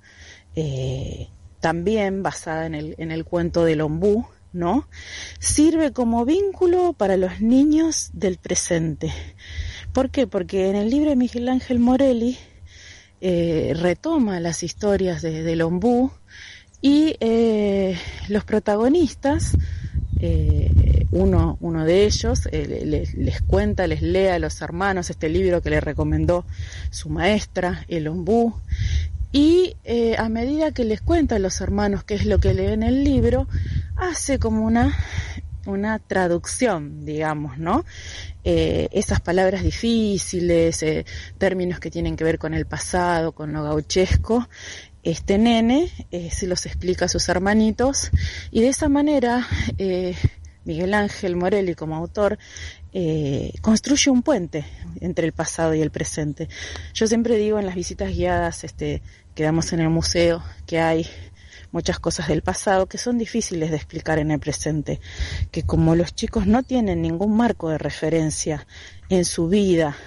[0.55, 1.27] eh,
[1.59, 4.87] también basada en el, en el cuento del ombú, ¿no?
[5.39, 9.11] Sirve como vínculo para los niños del presente.
[9.91, 10.25] ¿Por qué?
[10.25, 12.37] Porque en el libro de Miguel Ángel Morelli
[13.19, 16.11] eh, retoma las historias de, del ombú
[16.81, 17.97] y eh,
[18.27, 19.55] los protagonistas
[20.25, 25.61] eh, uno, uno de ellos eh, les, cuenta, les lee a los hermanos este libro
[25.61, 26.45] que le recomendó
[26.91, 28.55] su maestra, el ombú,
[29.33, 32.67] y eh, a medida que les cuenta a los hermanos qué es lo que lee
[32.67, 33.49] en el libro,
[33.97, 34.97] hace como una,
[35.65, 37.83] una traducción, digamos, ¿no?
[38.45, 40.85] Esas palabras difíciles,
[41.37, 44.47] términos que tienen que ver con el pasado, con lo gauchesco,
[45.03, 48.09] este nene eh, se los explica a sus hermanitos
[48.51, 49.45] y de esa manera
[49.77, 50.15] eh,
[50.65, 52.39] Miguel Ángel Morelli como autor
[52.93, 54.65] eh, construye un puente
[55.01, 56.47] entre el pasado y el presente.
[56.93, 59.01] Yo siempre digo en las visitas guiadas este,
[59.35, 61.07] que damos en el museo que hay
[61.71, 65.01] muchas cosas del pasado que son difíciles de explicar en el presente,
[65.51, 68.67] que como los chicos no tienen ningún marco de referencia
[69.09, 69.97] en su vida,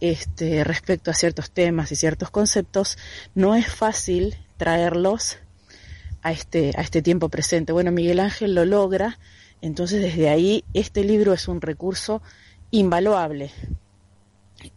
[0.00, 2.98] este, respecto a ciertos temas y ciertos conceptos,
[3.34, 5.38] no es fácil traerlos
[6.22, 7.72] a este, a este tiempo presente.
[7.72, 9.18] Bueno, Miguel Ángel lo logra,
[9.62, 12.22] entonces desde ahí este libro es un recurso
[12.70, 13.50] invaluable.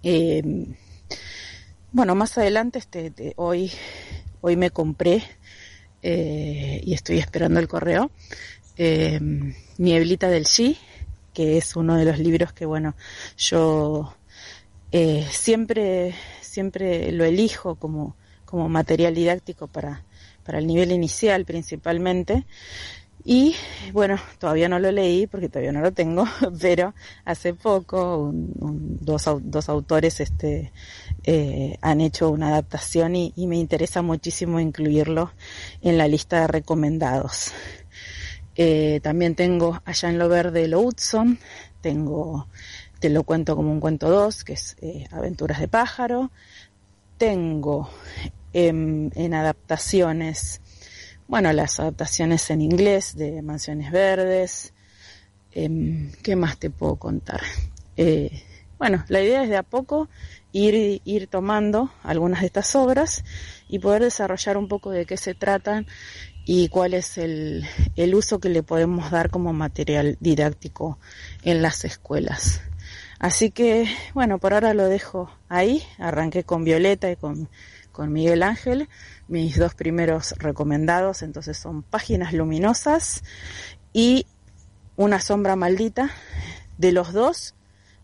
[0.02, 0.42] Eh,
[1.92, 3.72] bueno, más adelante, este, hoy,
[4.42, 5.24] hoy me compré
[6.02, 8.12] eh, y estoy esperando el correo,
[8.78, 9.20] eh,
[9.78, 10.78] Nieblita del Sí,
[11.34, 12.96] que es uno de los libros que, bueno,
[13.38, 14.16] yo
[14.94, 18.16] eh, siempre, siempre lo elijo como,
[18.46, 20.04] como material didáctico para,
[20.46, 22.46] para el nivel inicial principalmente.
[23.26, 23.56] Y
[23.92, 26.26] bueno, todavía no lo leí porque todavía no lo tengo,
[26.62, 26.94] pero
[27.26, 30.72] hace poco dos, dos, autores este,
[31.24, 35.32] eh, han hecho una adaptación y, me interesa muchísimo incluirlo
[35.82, 37.52] en la lista de recomendados.
[38.56, 41.40] Eh, también tengo Allá en lo Verde de Hudson,
[41.82, 42.48] tengo
[43.04, 46.32] Te lo cuento como un cuento 2, que es eh, Aventuras de Pájaro,
[47.18, 47.90] tengo
[48.54, 50.62] en, en adaptaciones
[51.28, 54.74] bueno, las adaptaciones en inglés de Mansiones Verdes.
[55.52, 57.42] Eh, ¿Qué más te puedo contar?
[57.98, 58.42] Eh,
[58.80, 60.08] bueno, la idea es de a poco
[60.54, 63.26] ir, ir tomando algunas de estas obras
[63.68, 65.88] y poder desarrollar un poco de qué se tratan
[66.46, 67.66] y cuál es el,
[67.98, 71.00] el uso que le podemos dar como material didáctico
[71.44, 72.62] en las escuelas.
[73.24, 75.82] Así que, bueno, por ahora lo dejo ahí.
[75.98, 77.48] Arranqué con Violeta y con,
[77.98, 78.90] Miguel Ángel
[79.30, 83.24] mis dos primeros recomendados, entonces son Páginas Luminosas
[83.94, 84.26] y
[84.98, 86.12] Una Sombra Maldita.
[86.78, 87.56] De los dos,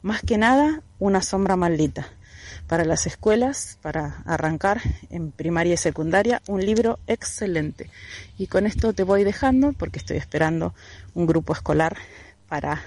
[0.01, 2.07] más que nada, Una Sombra Maldita.
[2.67, 7.89] Para las escuelas, para arrancar en primaria y secundaria, un libro excelente.
[8.37, 10.73] Y con esto te voy dejando porque estoy esperando
[11.13, 11.97] un grupo escolar
[12.47, 12.81] para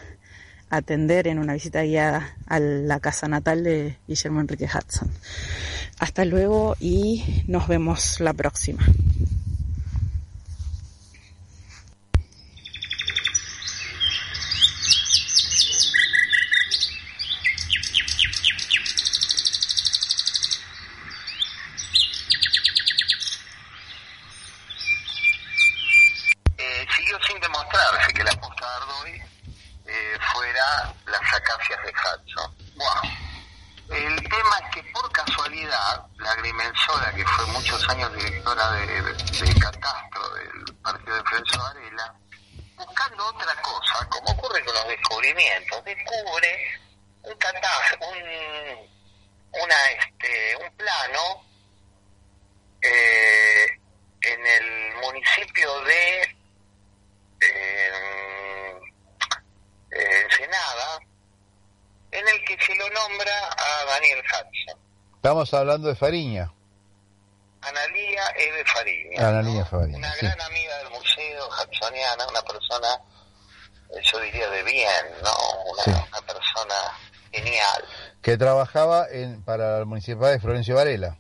[0.73, 5.11] atender en una visita guiada a la casa natal de Guillermo Enrique Hudson.
[5.99, 8.83] Hasta luego y nos vemos la próxima.
[26.57, 29.33] Eh, siguió sin demostrarse que la posta de Ardoy
[29.85, 32.55] eh, fuera las acacias de Hudson.
[32.77, 33.11] Wow.
[33.91, 39.13] El tema es que por casualidad, la agrimensora, que fue muchos años directora de, de,
[39.13, 42.15] de catastro del Partido de Defensa Varela,
[42.77, 44.87] buscando otra cosa, como ocurre con los
[45.85, 46.59] descubre
[47.23, 48.89] un un,
[49.53, 51.45] una, este, un plano
[52.81, 53.67] eh,
[54.23, 56.23] en el municipio de
[57.41, 58.81] eh,
[59.91, 61.01] Ensenada,
[62.11, 64.81] en el que se lo nombra a Daniel Hudson.
[65.17, 66.53] Estamos hablando de Fariña.
[67.61, 69.29] Analía Eve Fariña.
[69.29, 69.67] Analía ¿no?
[69.67, 70.27] Fariña, Una sí.
[70.27, 73.01] gran amiga del museo, hudsoniana, una persona,
[74.01, 75.31] yo diría de bien, ¿no?
[75.73, 75.91] Una, Sí.
[75.91, 76.75] una persona
[77.33, 77.85] genial.
[78.23, 81.17] Que trabajaba en, para la municipalidad de Florencio Varela.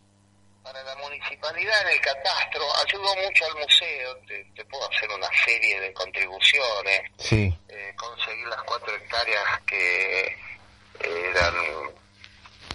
[0.62, 5.29] Para la municipalidad en el catastro ayudó mucho al museo, te, te puedo hacer una
[5.45, 7.53] serie de contribuciones, Sí.
[7.68, 10.37] eh, conseguir las cuatro hectáreas que
[11.01, 11.55] eran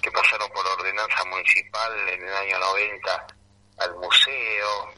[0.01, 3.27] que pasaron por ordenanza municipal en el año 90
[3.79, 4.93] al museo,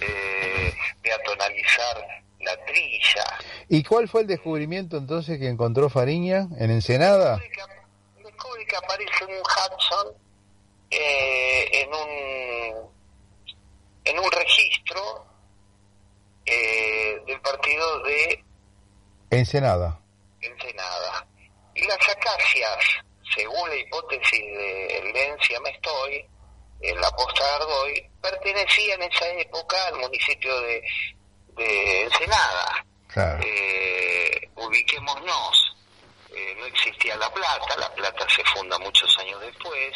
[0.00, 3.24] eh, peatonalizar la trilla.
[3.68, 7.38] ¿Y cuál fue el descubrimiento entonces que encontró Fariña en Ensenada?
[8.22, 10.14] Descubre que, aparece un Hudson
[10.90, 12.92] eh, en un
[14.04, 15.26] en un registro
[16.44, 18.44] eh, del partido de
[19.30, 19.98] Ensenada.
[20.40, 21.26] Ensenada.
[21.74, 22.76] Y las acacias,
[23.34, 26.26] según la hipótesis de Lencia Mestoy,
[26.82, 30.82] en la posta de Ardoy, pertenecían en esa época al municipio de,
[31.56, 32.84] de Ensenada.
[33.08, 33.40] Claro.
[33.44, 35.76] Eh, ubiquémonos,
[36.34, 39.92] eh, no existía La Plata, La Plata se funda muchos años después,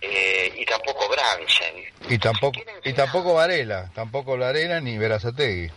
[0.00, 5.70] eh, y tampoco Bransen, Y tampoco, y tampoco Varela, tampoco Varela ni Verazategui.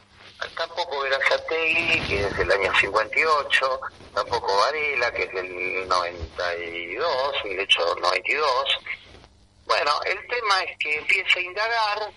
[0.56, 3.82] tampoco Verazategui, que es del año 58,
[4.14, 8.80] tampoco Varela, que es del 92, y de hecho 92.
[9.66, 12.12] Bueno, el tema es que empieza a indagar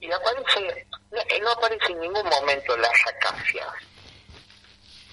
[0.00, 3.68] y aparece, no, aparece en ningún momento las acacias.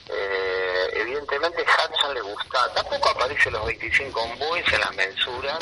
[0.08, 5.60] Eh, evidentemente Hudson le gusta, tampoco aparecen los 25 ombúes en las mensuras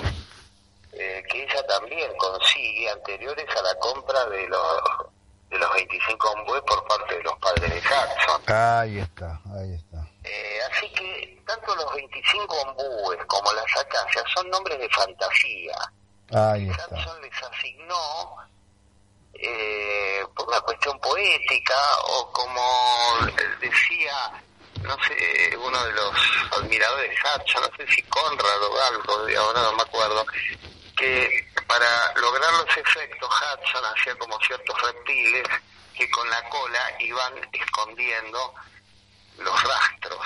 [0.93, 4.81] eh, que ella también consigue anteriores a la compra de los
[5.49, 8.41] de los 25 ombúes por parte de los padres de Hudson.
[8.47, 10.07] Ahí está, ahí está.
[10.23, 15.75] Eh, así que tanto los 25 ombúes como las acacias son nombres de fantasía.
[16.31, 16.95] Ahí está.
[16.95, 18.37] Hudson les asignó
[19.39, 21.75] eh, una cuestión poética
[22.05, 23.17] o como
[23.59, 24.31] decía,
[24.81, 26.13] no sé, uno de los
[26.57, 30.25] admiradores de Hudson, no sé si Conrad o algo, ahora no me acuerdo,
[30.95, 35.43] que para lograr los efectos Hudson hacía como ciertos reptiles
[35.93, 38.53] que con la cola iban escondiendo
[39.39, 40.25] los rastros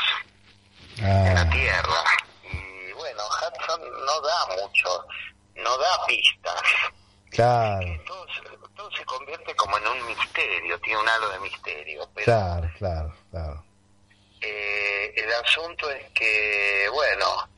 [0.97, 2.03] en la Ah, tierra.
[2.43, 5.05] Y bueno, Hudson no da mucho,
[5.55, 6.61] no da pistas.
[7.31, 7.79] claro.
[8.95, 12.09] Se, convierte como en un misterio, tiene un halo de misterio.
[12.15, 13.63] Pero Claro, claro, claro.
[14.41, 17.49] eh, el asunto es que, bueno,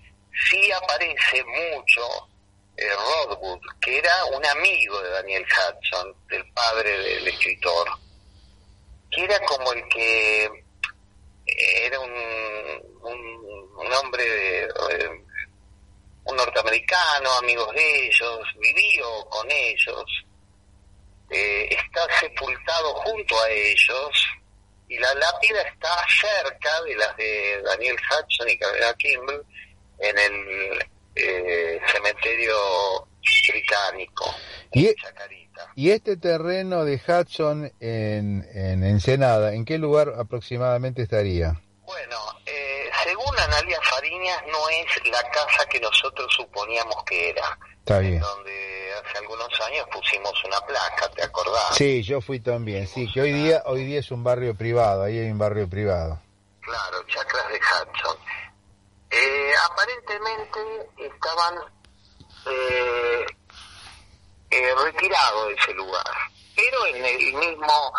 [0.49, 2.30] sí aparece mucho
[2.78, 7.88] eh, Rodwood, que era un amigo de Daniel Hudson, del padre del escritor,
[9.11, 12.11] que era como el que eh, era un,
[13.01, 15.24] un, un hombre, de, eh,
[16.26, 20.03] un norteamericano, amigos de ellos, vivió con ellos,
[21.30, 24.28] eh, está sepultado junto a ellos
[24.88, 29.45] y la lápida está cerca de las de Daniel Hudson y Carolina Kimball
[29.99, 30.84] en el
[31.15, 32.55] eh, cementerio
[33.49, 34.26] británico,
[34.74, 35.71] Y- en Chacarita.
[35.76, 41.61] ¿Y este terreno de Hudson en, en Ensenada, en qué lugar aproximadamente estaría?
[41.86, 47.58] Bueno, eh, según Analia Fariñas, no es la casa que nosotros suponíamos que era.
[47.80, 48.20] Está En bien.
[48.22, 51.76] donde hace algunos años pusimos una placa, ¿te acordás?
[51.76, 55.20] Sí, yo fui también, sí, que hoy día, hoy día es un barrio privado, ahí
[55.20, 56.20] hay un barrio privado.
[56.62, 58.18] Claro, chacras de Hudson.
[59.12, 60.60] Eh, aparentemente
[60.98, 61.56] estaban
[62.48, 63.26] eh,
[64.50, 66.06] eh, retirados de ese lugar,
[66.56, 67.94] pero en el mismo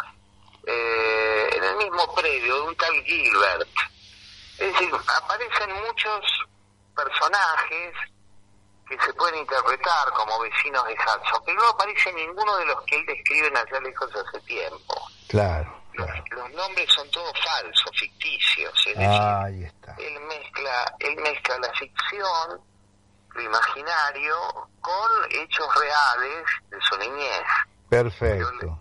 [0.66, 3.68] eh, en el mismo predio de un tal Gilbert.
[4.58, 6.20] Es decir, aparecen muchos
[6.94, 7.94] personajes
[8.88, 12.96] que se pueden interpretar como vecinos de Hudson, pero no aparece ninguno de los que
[12.96, 14.94] él describe en allá lejos hace tiempo.
[15.28, 16.24] Claro, Los, claro.
[16.30, 19.94] los nombres son todos falsos, ficticios, es decir, Ah, ahí está.
[19.98, 22.60] él mezcla, él mezcla la ficción,
[23.30, 24.36] lo imaginario,
[24.80, 27.42] con hechos reales de su niñez.
[27.88, 28.80] Perfecto.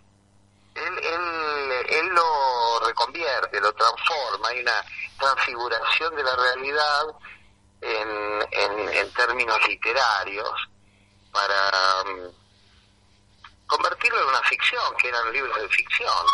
[0.75, 4.83] Él, él, él lo reconvierte, lo transforma, hay una
[5.19, 7.03] transfiguración de la realidad
[7.81, 10.69] en, en, en términos literarios
[11.31, 12.29] para mm,
[13.67, 16.25] convertirlo en una ficción, que eran libros de ficción,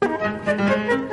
[0.00, 1.11] ¿no?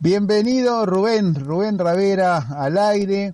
[0.00, 3.32] Bienvenido Rubén, Rubén Ravera al aire.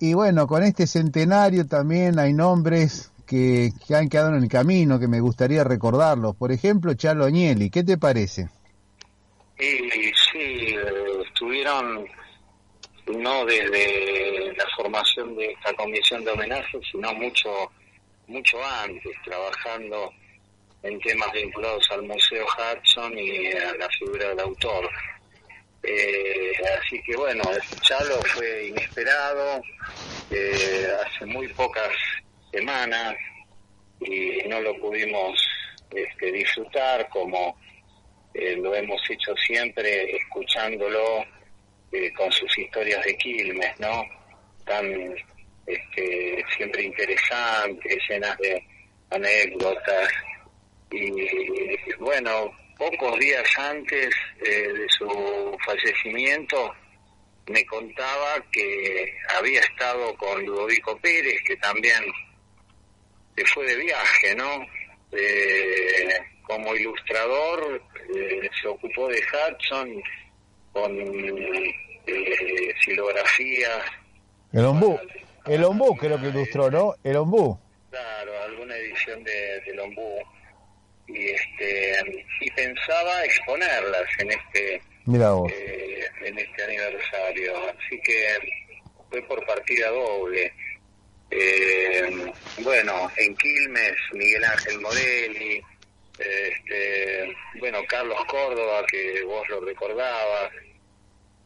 [0.00, 4.98] Y bueno, con este centenario también hay nombres que, que han quedado en el camino,
[4.98, 6.34] que me gustaría recordarlos.
[6.34, 8.48] Por ejemplo, Chalo Agnelli, ¿qué te parece?
[9.60, 9.62] Y
[10.32, 12.04] sí, eh, estuvieron
[13.06, 17.50] no desde la formación de esta comisión de homenaje, sino mucho
[18.26, 20.10] mucho antes, trabajando
[20.82, 24.88] en temas vinculados al Museo Hudson y a la figura del autor.
[25.82, 27.42] Eh, así que bueno,
[27.82, 29.62] Chalo fue inesperado,
[30.30, 31.90] eh, hace muy pocas
[32.52, 33.16] semanas
[34.00, 35.40] y no lo pudimos
[35.90, 37.56] este, disfrutar como
[38.34, 41.24] eh, lo hemos hecho siempre escuchándolo
[41.90, 44.04] eh, con sus historias de Quilmes, ¿no?
[44.64, 44.86] Tan
[45.66, 48.64] este, siempre interesantes, llenas de
[49.10, 50.08] anécdotas.
[50.92, 51.12] Y
[51.98, 54.08] bueno, pocos días antes
[54.42, 56.74] eh, de su fallecimiento
[57.46, 62.02] me contaba que había estado con Ludovico Pérez, que también
[63.36, 64.66] se fue de viaje, ¿no?
[65.12, 66.08] Eh,
[66.42, 67.82] como ilustrador
[68.16, 70.02] eh, se ocupó de Hudson
[70.72, 70.96] con
[72.06, 72.74] eh,
[74.52, 74.98] El ombú.
[75.46, 76.94] El ombú creo que ilustró, ¿no?
[77.04, 77.58] El ombú.
[77.90, 80.18] claro, alguna edición de, del Ombú.
[81.12, 87.56] Y, este, y pensaba exponerlas en este eh, en este aniversario.
[87.68, 88.36] Así que
[89.10, 90.52] fue por partida doble.
[91.30, 95.62] Eh, bueno, en Quilmes, Miguel Ángel Morelli,
[96.18, 100.52] este, bueno, Carlos Córdoba, que vos lo recordabas,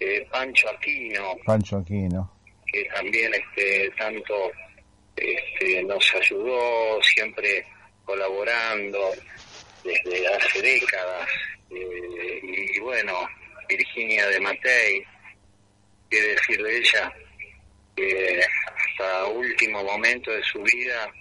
[0.00, 2.30] eh, Pancho Aquino, Pancho Aquino.
[2.66, 4.50] que también este, tanto
[5.16, 7.64] este, nos ayudó, siempre
[8.04, 9.12] colaborando
[9.84, 11.28] desde hace décadas.
[11.70, 12.40] Eh,
[12.74, 13.12] y bueno,
[13.68, 15.04] Virginia de Matei,
[16.10, 17.12] qué decir de ella,
[17.96, 21.12] que hasta último momento de su vida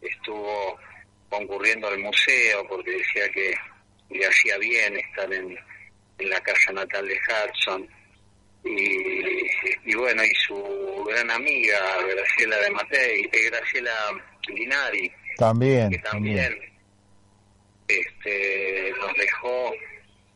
[0.00, 0.78] estuvo
[1.28, 3.54] concurriendo al museo porque decía que
[4.10, 5.56] le hacía bien estar en,
[6.18, 7.88] en la casa natal de Hudson.
[8.64, 13.92] Y, y bueno, y su gran amiga Graciela de Matei, eh, Graciela
[14.48, 16.36] Linari, También, que también.
[16.50, 16.71] también
[18.00, 19.72] este, nos dejó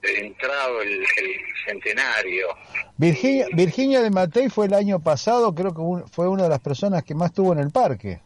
[0.02, 2.48] entrado el, el centenario.
[2.96, 6.60] Virginia, Virginia de Matei fue el año pasado, creo que un- fue una de las
[6.60, 8.20] personas que más estuvo en el parque.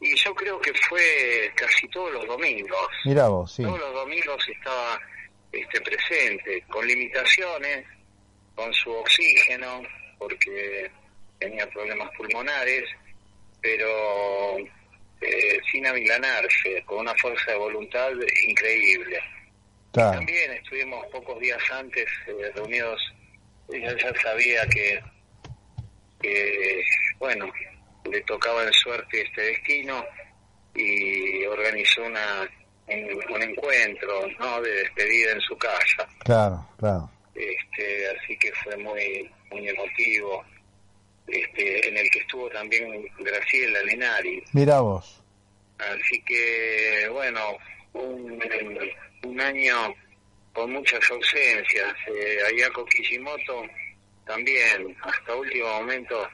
[0.00, 2.78] Y yo creo que fue casi todos los domingos.
[3.04, 3.62] Mirá vos, sí.
[3.62, 4.98] Todos los domingos estaba
[5.52, 7.84] este, presente, con limitaciones,
[8.54, 9.82] con su oxígeno,
[10.18, 10.90] porque
[11.38, 12.84] tenía problemas pulmonares,
[13.60, 14.56] pero
[15.20, 18.10] eh, sin amilanarse, con una fuerza de voluntad
[18.46, 19.20] increíble.
[19.92, 23.00] Claro, También estuvimos pocos días antes eh, reunidos,
[23.72, 25.00] ella ya sabía que,
[26.20, 26.82] que,
[27.18, 27.50] bueno,
[28.10, 30.04] le tocaba en suerte este destino
[30.74, 32.48] y organizó una
[32.88, 34.60] un, un encuentro ¿no?
[34.62, 36.08] de despedida en su casa.
[36.20, 37.10] claro, claro.
[37.34, 40.44] Este, así que fue muy, muy emotivo.
[41.28, 44.42] Este, en el que estuvo también Graciela Lenari.
[44.52, 45.22] Mirá vos.
[45.78, 47.58] Así que, bueno,
[47.92, 48.42] un,
[49.24, 49.94] un año
[50.52, 51.94] con muchas ausencias.
[52.08, 53.64] Eh, Ayako Kishimoto
[54.26, 56.28] también, hasta último momento,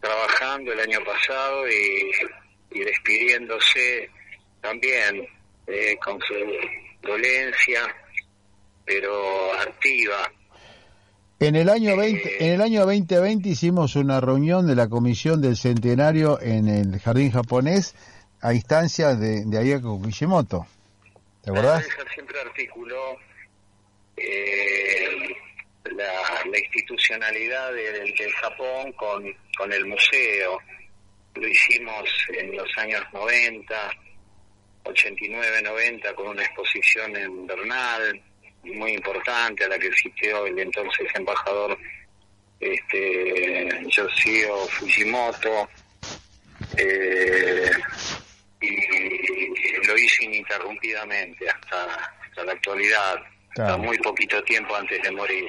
[0.00, 2.10] trabajando el año pasado y,
[2.72, 4.10] y despidiéndose
[4.60, 5.26] también
[5.66, 6.34] eh, con su
[7.02, 7.94] dolencia,
[8.84, 10.30] pero activa.
[11.42, 15.56] En el año 20, en el año 2020 hicimos una reunión de la comisión del
[15.56, 17.94] centenario en el jardín japonés
[18.42, 20.66] a instancia de, de Ayako Kishimoto.
[21.42, 21.88] ¿Te acordás?
[22.12, 23.16] Siempre articuló
[24.18, 25.34] eh,
[25.96, 26.12] la,
[26.44, 29.24] la institucionalidad del, del Japón con,
[29.56, 30.58] con el museo.
[31.36, 32.04] Lo hicimos
[32.38, 33.74] en los años 90,
[34.84, 38.22] 89, 90, con una exposición en Bernal,
[38.64, 41.76] muy importante, a la que asistió el entonces embajador
[42.60, 45.68] este, Yoshio Fujimoto.
[46.76, 47.70] Eh,
[48.60, 53.16] y lo hice ininterrumpidamente hasta, hasta la actualidad,
[53.54, 53.70] Claro.
[53.74, 55.48] hasta muy poquito tiempo antes de morir.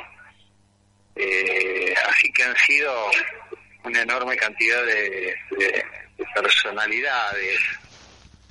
[1.15, 3.11] Eh, así que han sido
[3.83, 5.85] una enorme cantidad de, de-
[6.17, 7.59] de personalidades,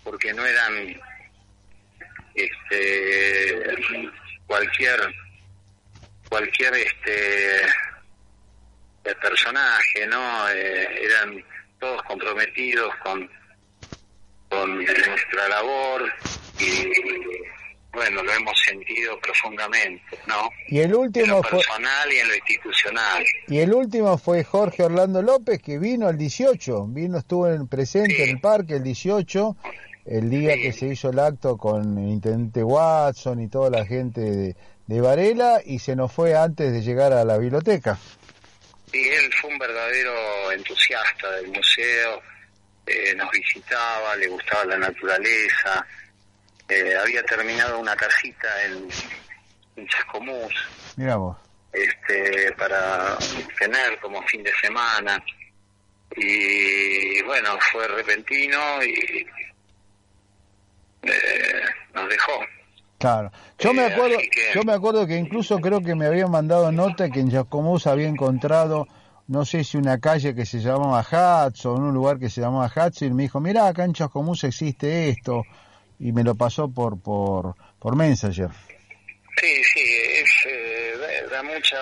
[0.05, 1.01] porque no eran
[2.35, 3.55] este
[4.51, 4.99] cualquier
[6.29, 7.63] cualquier este
[9.21, 10.49] personaje, ¿no?
[10.51, 11.45] Eh, eran
[11.79, 13.31] todos comprometidos con
[14.49, 16.13] con nuestra labor
[16.59, 16.85] y
[17.93, 20.49] bueno, lo hemos sentido profundamente, ¿no?
[20.69, 23.25] Y el En lo último fue, personal y en lo institucional.
[23.49, 28.15] y el último fue Jorge Orlando López que vino el 18, vino estuvo en presente
[28.17, 28.23] Sí.
[28.23, 29.57] en el parque el 18,
[30.05, 30.63] el día Sí.
[30.63, 35.01] que se hizo el acto con el intendente Watson y toda la gente de, de
[35.01, 37.99] Varela y se nos fue antes de llegar a la biblioteca.
[38.93, 42.21] Y él fue un verdadero entusiasta del museo,
[42.87, 45.87] eh, nos visitaba, le gustaba la naturaleza,
[46.69, 48.89] eh, había terminado una casita en,
[49.77, 50.53] en Chascomús
[50.97, 51.37] Mira vos.
[51.73, 53.17] este, para
[53.59, 55.23] tener como fin de semana
[56.17, 59.25] y bueno, fue repentino y
[61.03, 61.63] eh,
[61.95, 62.33] nos dejó.
[62.99, 63.33] Claro.
[63.59, 66.71] Yo me Eh, acuerdo, que- yo me acuerdo que incluso creo que me habían mandado
[66.71, 68.87] nota que en Jacomús había encontrado,
[69.27, 71.01] no sé si una calle que se llamaba
[71.49, 75.09] Hudson, un lugar que se llamaba Hudson, y me dijo, mirá, acá en Chascomús existe
[75.09, 75.45] esto,
[75.99, 78.51] y me lo pasó por, por, por Messenger.
[79.41, 80.93] Sí, sí, es, eh,
[81.31, 81.79] da mucha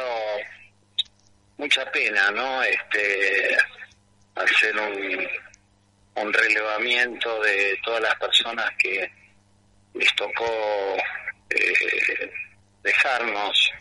[1.57, 2.62] mucha pena, ¿no?
[2.62, 3.57] Este
[4.37, 5.27] hacer un,
[6.23, 9.11] un relevamiento de todas las personas que
[9.95, 10.97] les tocó
[11.51, 12.31] eh,
[12.83, 13.73] dejarnos,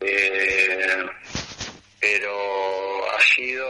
[0.00, 1.06] eh,
[2.00, 3.66] pero ha sido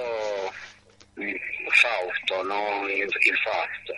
[1.73, 2.89] Fausto, ¿no?
[2.89, 3.11] El
[3.45, 3.93] Fausto.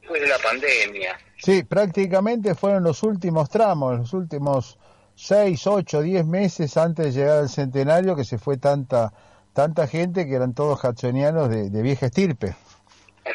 [0.00, 4.78] Después de la pandemia, Sí, prácticamente fueron los últimos tramos, los últimos
[5.14, 9.12] seis, ocho, diez meses antes de llegar al centenario que se fue tanta
[9.54, 12.54] tanta gente que eran todos hudsonianos de, de vieja estirpe.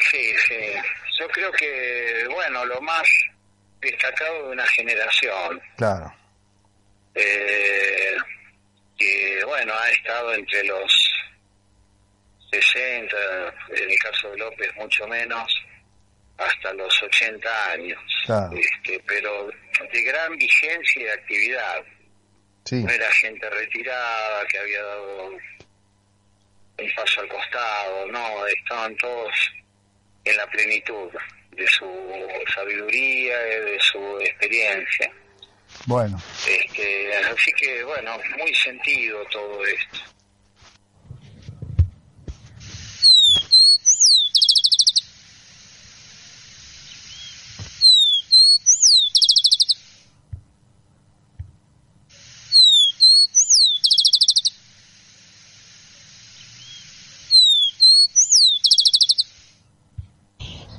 [0.00, 0.72] Sí, sí.
[1.18, 3.08] Yo creo que, bueno, lo más
[3.80, 6.12] destacado de una generación, Claro,
[7.14, 8.16] eh,
[8.98, 11.10] que, bueno, ha estado entre los
[12.50, 13.16] 60,
[13.70, 15.52] en el caso de López mucho menos,
[16.38, 18.00] hasta los 80 años.
[18.26, 18.50] Claro.
[18.56, 19.48] Este, pero
[19.92, 21.84] de gran vigencia y actividad.
[22.64, 22.76] sí.
[22.82, 25.30] No era gente retirada que había dado
[26.78, 29.32] un paso al costado, no, estaban todos
[30.26, 31.10] en la plenitud
[31.52, 31.86] de su
[32.54, 35.10] sabiduría, de su experiencia.
[35.86, 40.15] Bueno, Este, así que, bueno, muy sentido todo esto.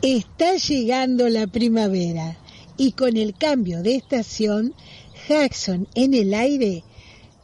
[0.09, 2.37] Está llegando la primavera
[2.77, 4.73] y con el cambio de estación,
[5.27, 6.85] Jackson en el aire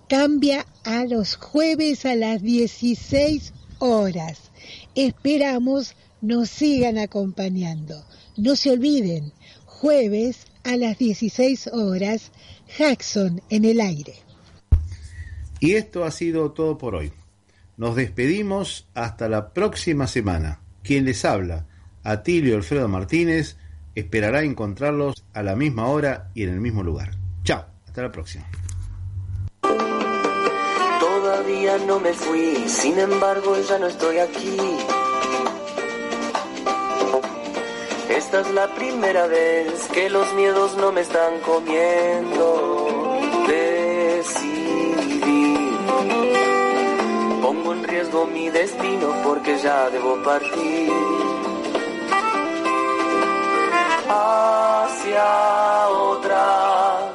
[0.07, 4.49] cambia a los jueves a las 16 horas.
[4.95, 8.01] Esperamos nos sigan acompañando.
[8.37, 9.33] No se olviden,
[9.65, 12.31] jueves a las 16 horas,
[12.79, 14.15] Jackson en el aire.
[15.59, 17.11] Y esto ha sido todo por hoy.
[17.75, 20.61] Nos despedimos hasta la próxima semana.
[20.81, 21.67] Quien les habla,
[22.03, 23.57] Atilio Alfredo Martínez,
[23.95, 27.11] esperará encontrarlos a la misma hora y en el mismo lugar.
[27.43, 28.45] Chao, hasta la próxima.
[30.99, 34.57] Todavía no me fui, sin embargo ya no estoy aquí.
[38.09, 43.19] Esta es la primera vez que los miedos no me están comiendo.
[43.47, 44.73] Decidí.
[47.41, 51.32] Pongo en riesgo mi destino porque ya debo partir.
[54.35, 57.11] Hacia otra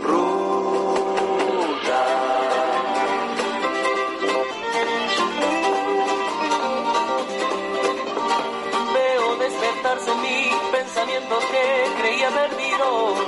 [0.00, 0.42] ruta.
[8.94, 11.64] Veo despertarse en mí pensamientos que
[12.00, 13.18] creía perdidos.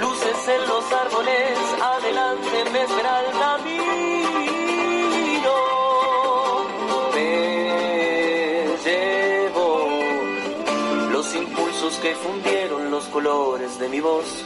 [0.00, 3.22] Luces en los árboles, adelante me espera
[13.16, 14.44] colores de mi voz.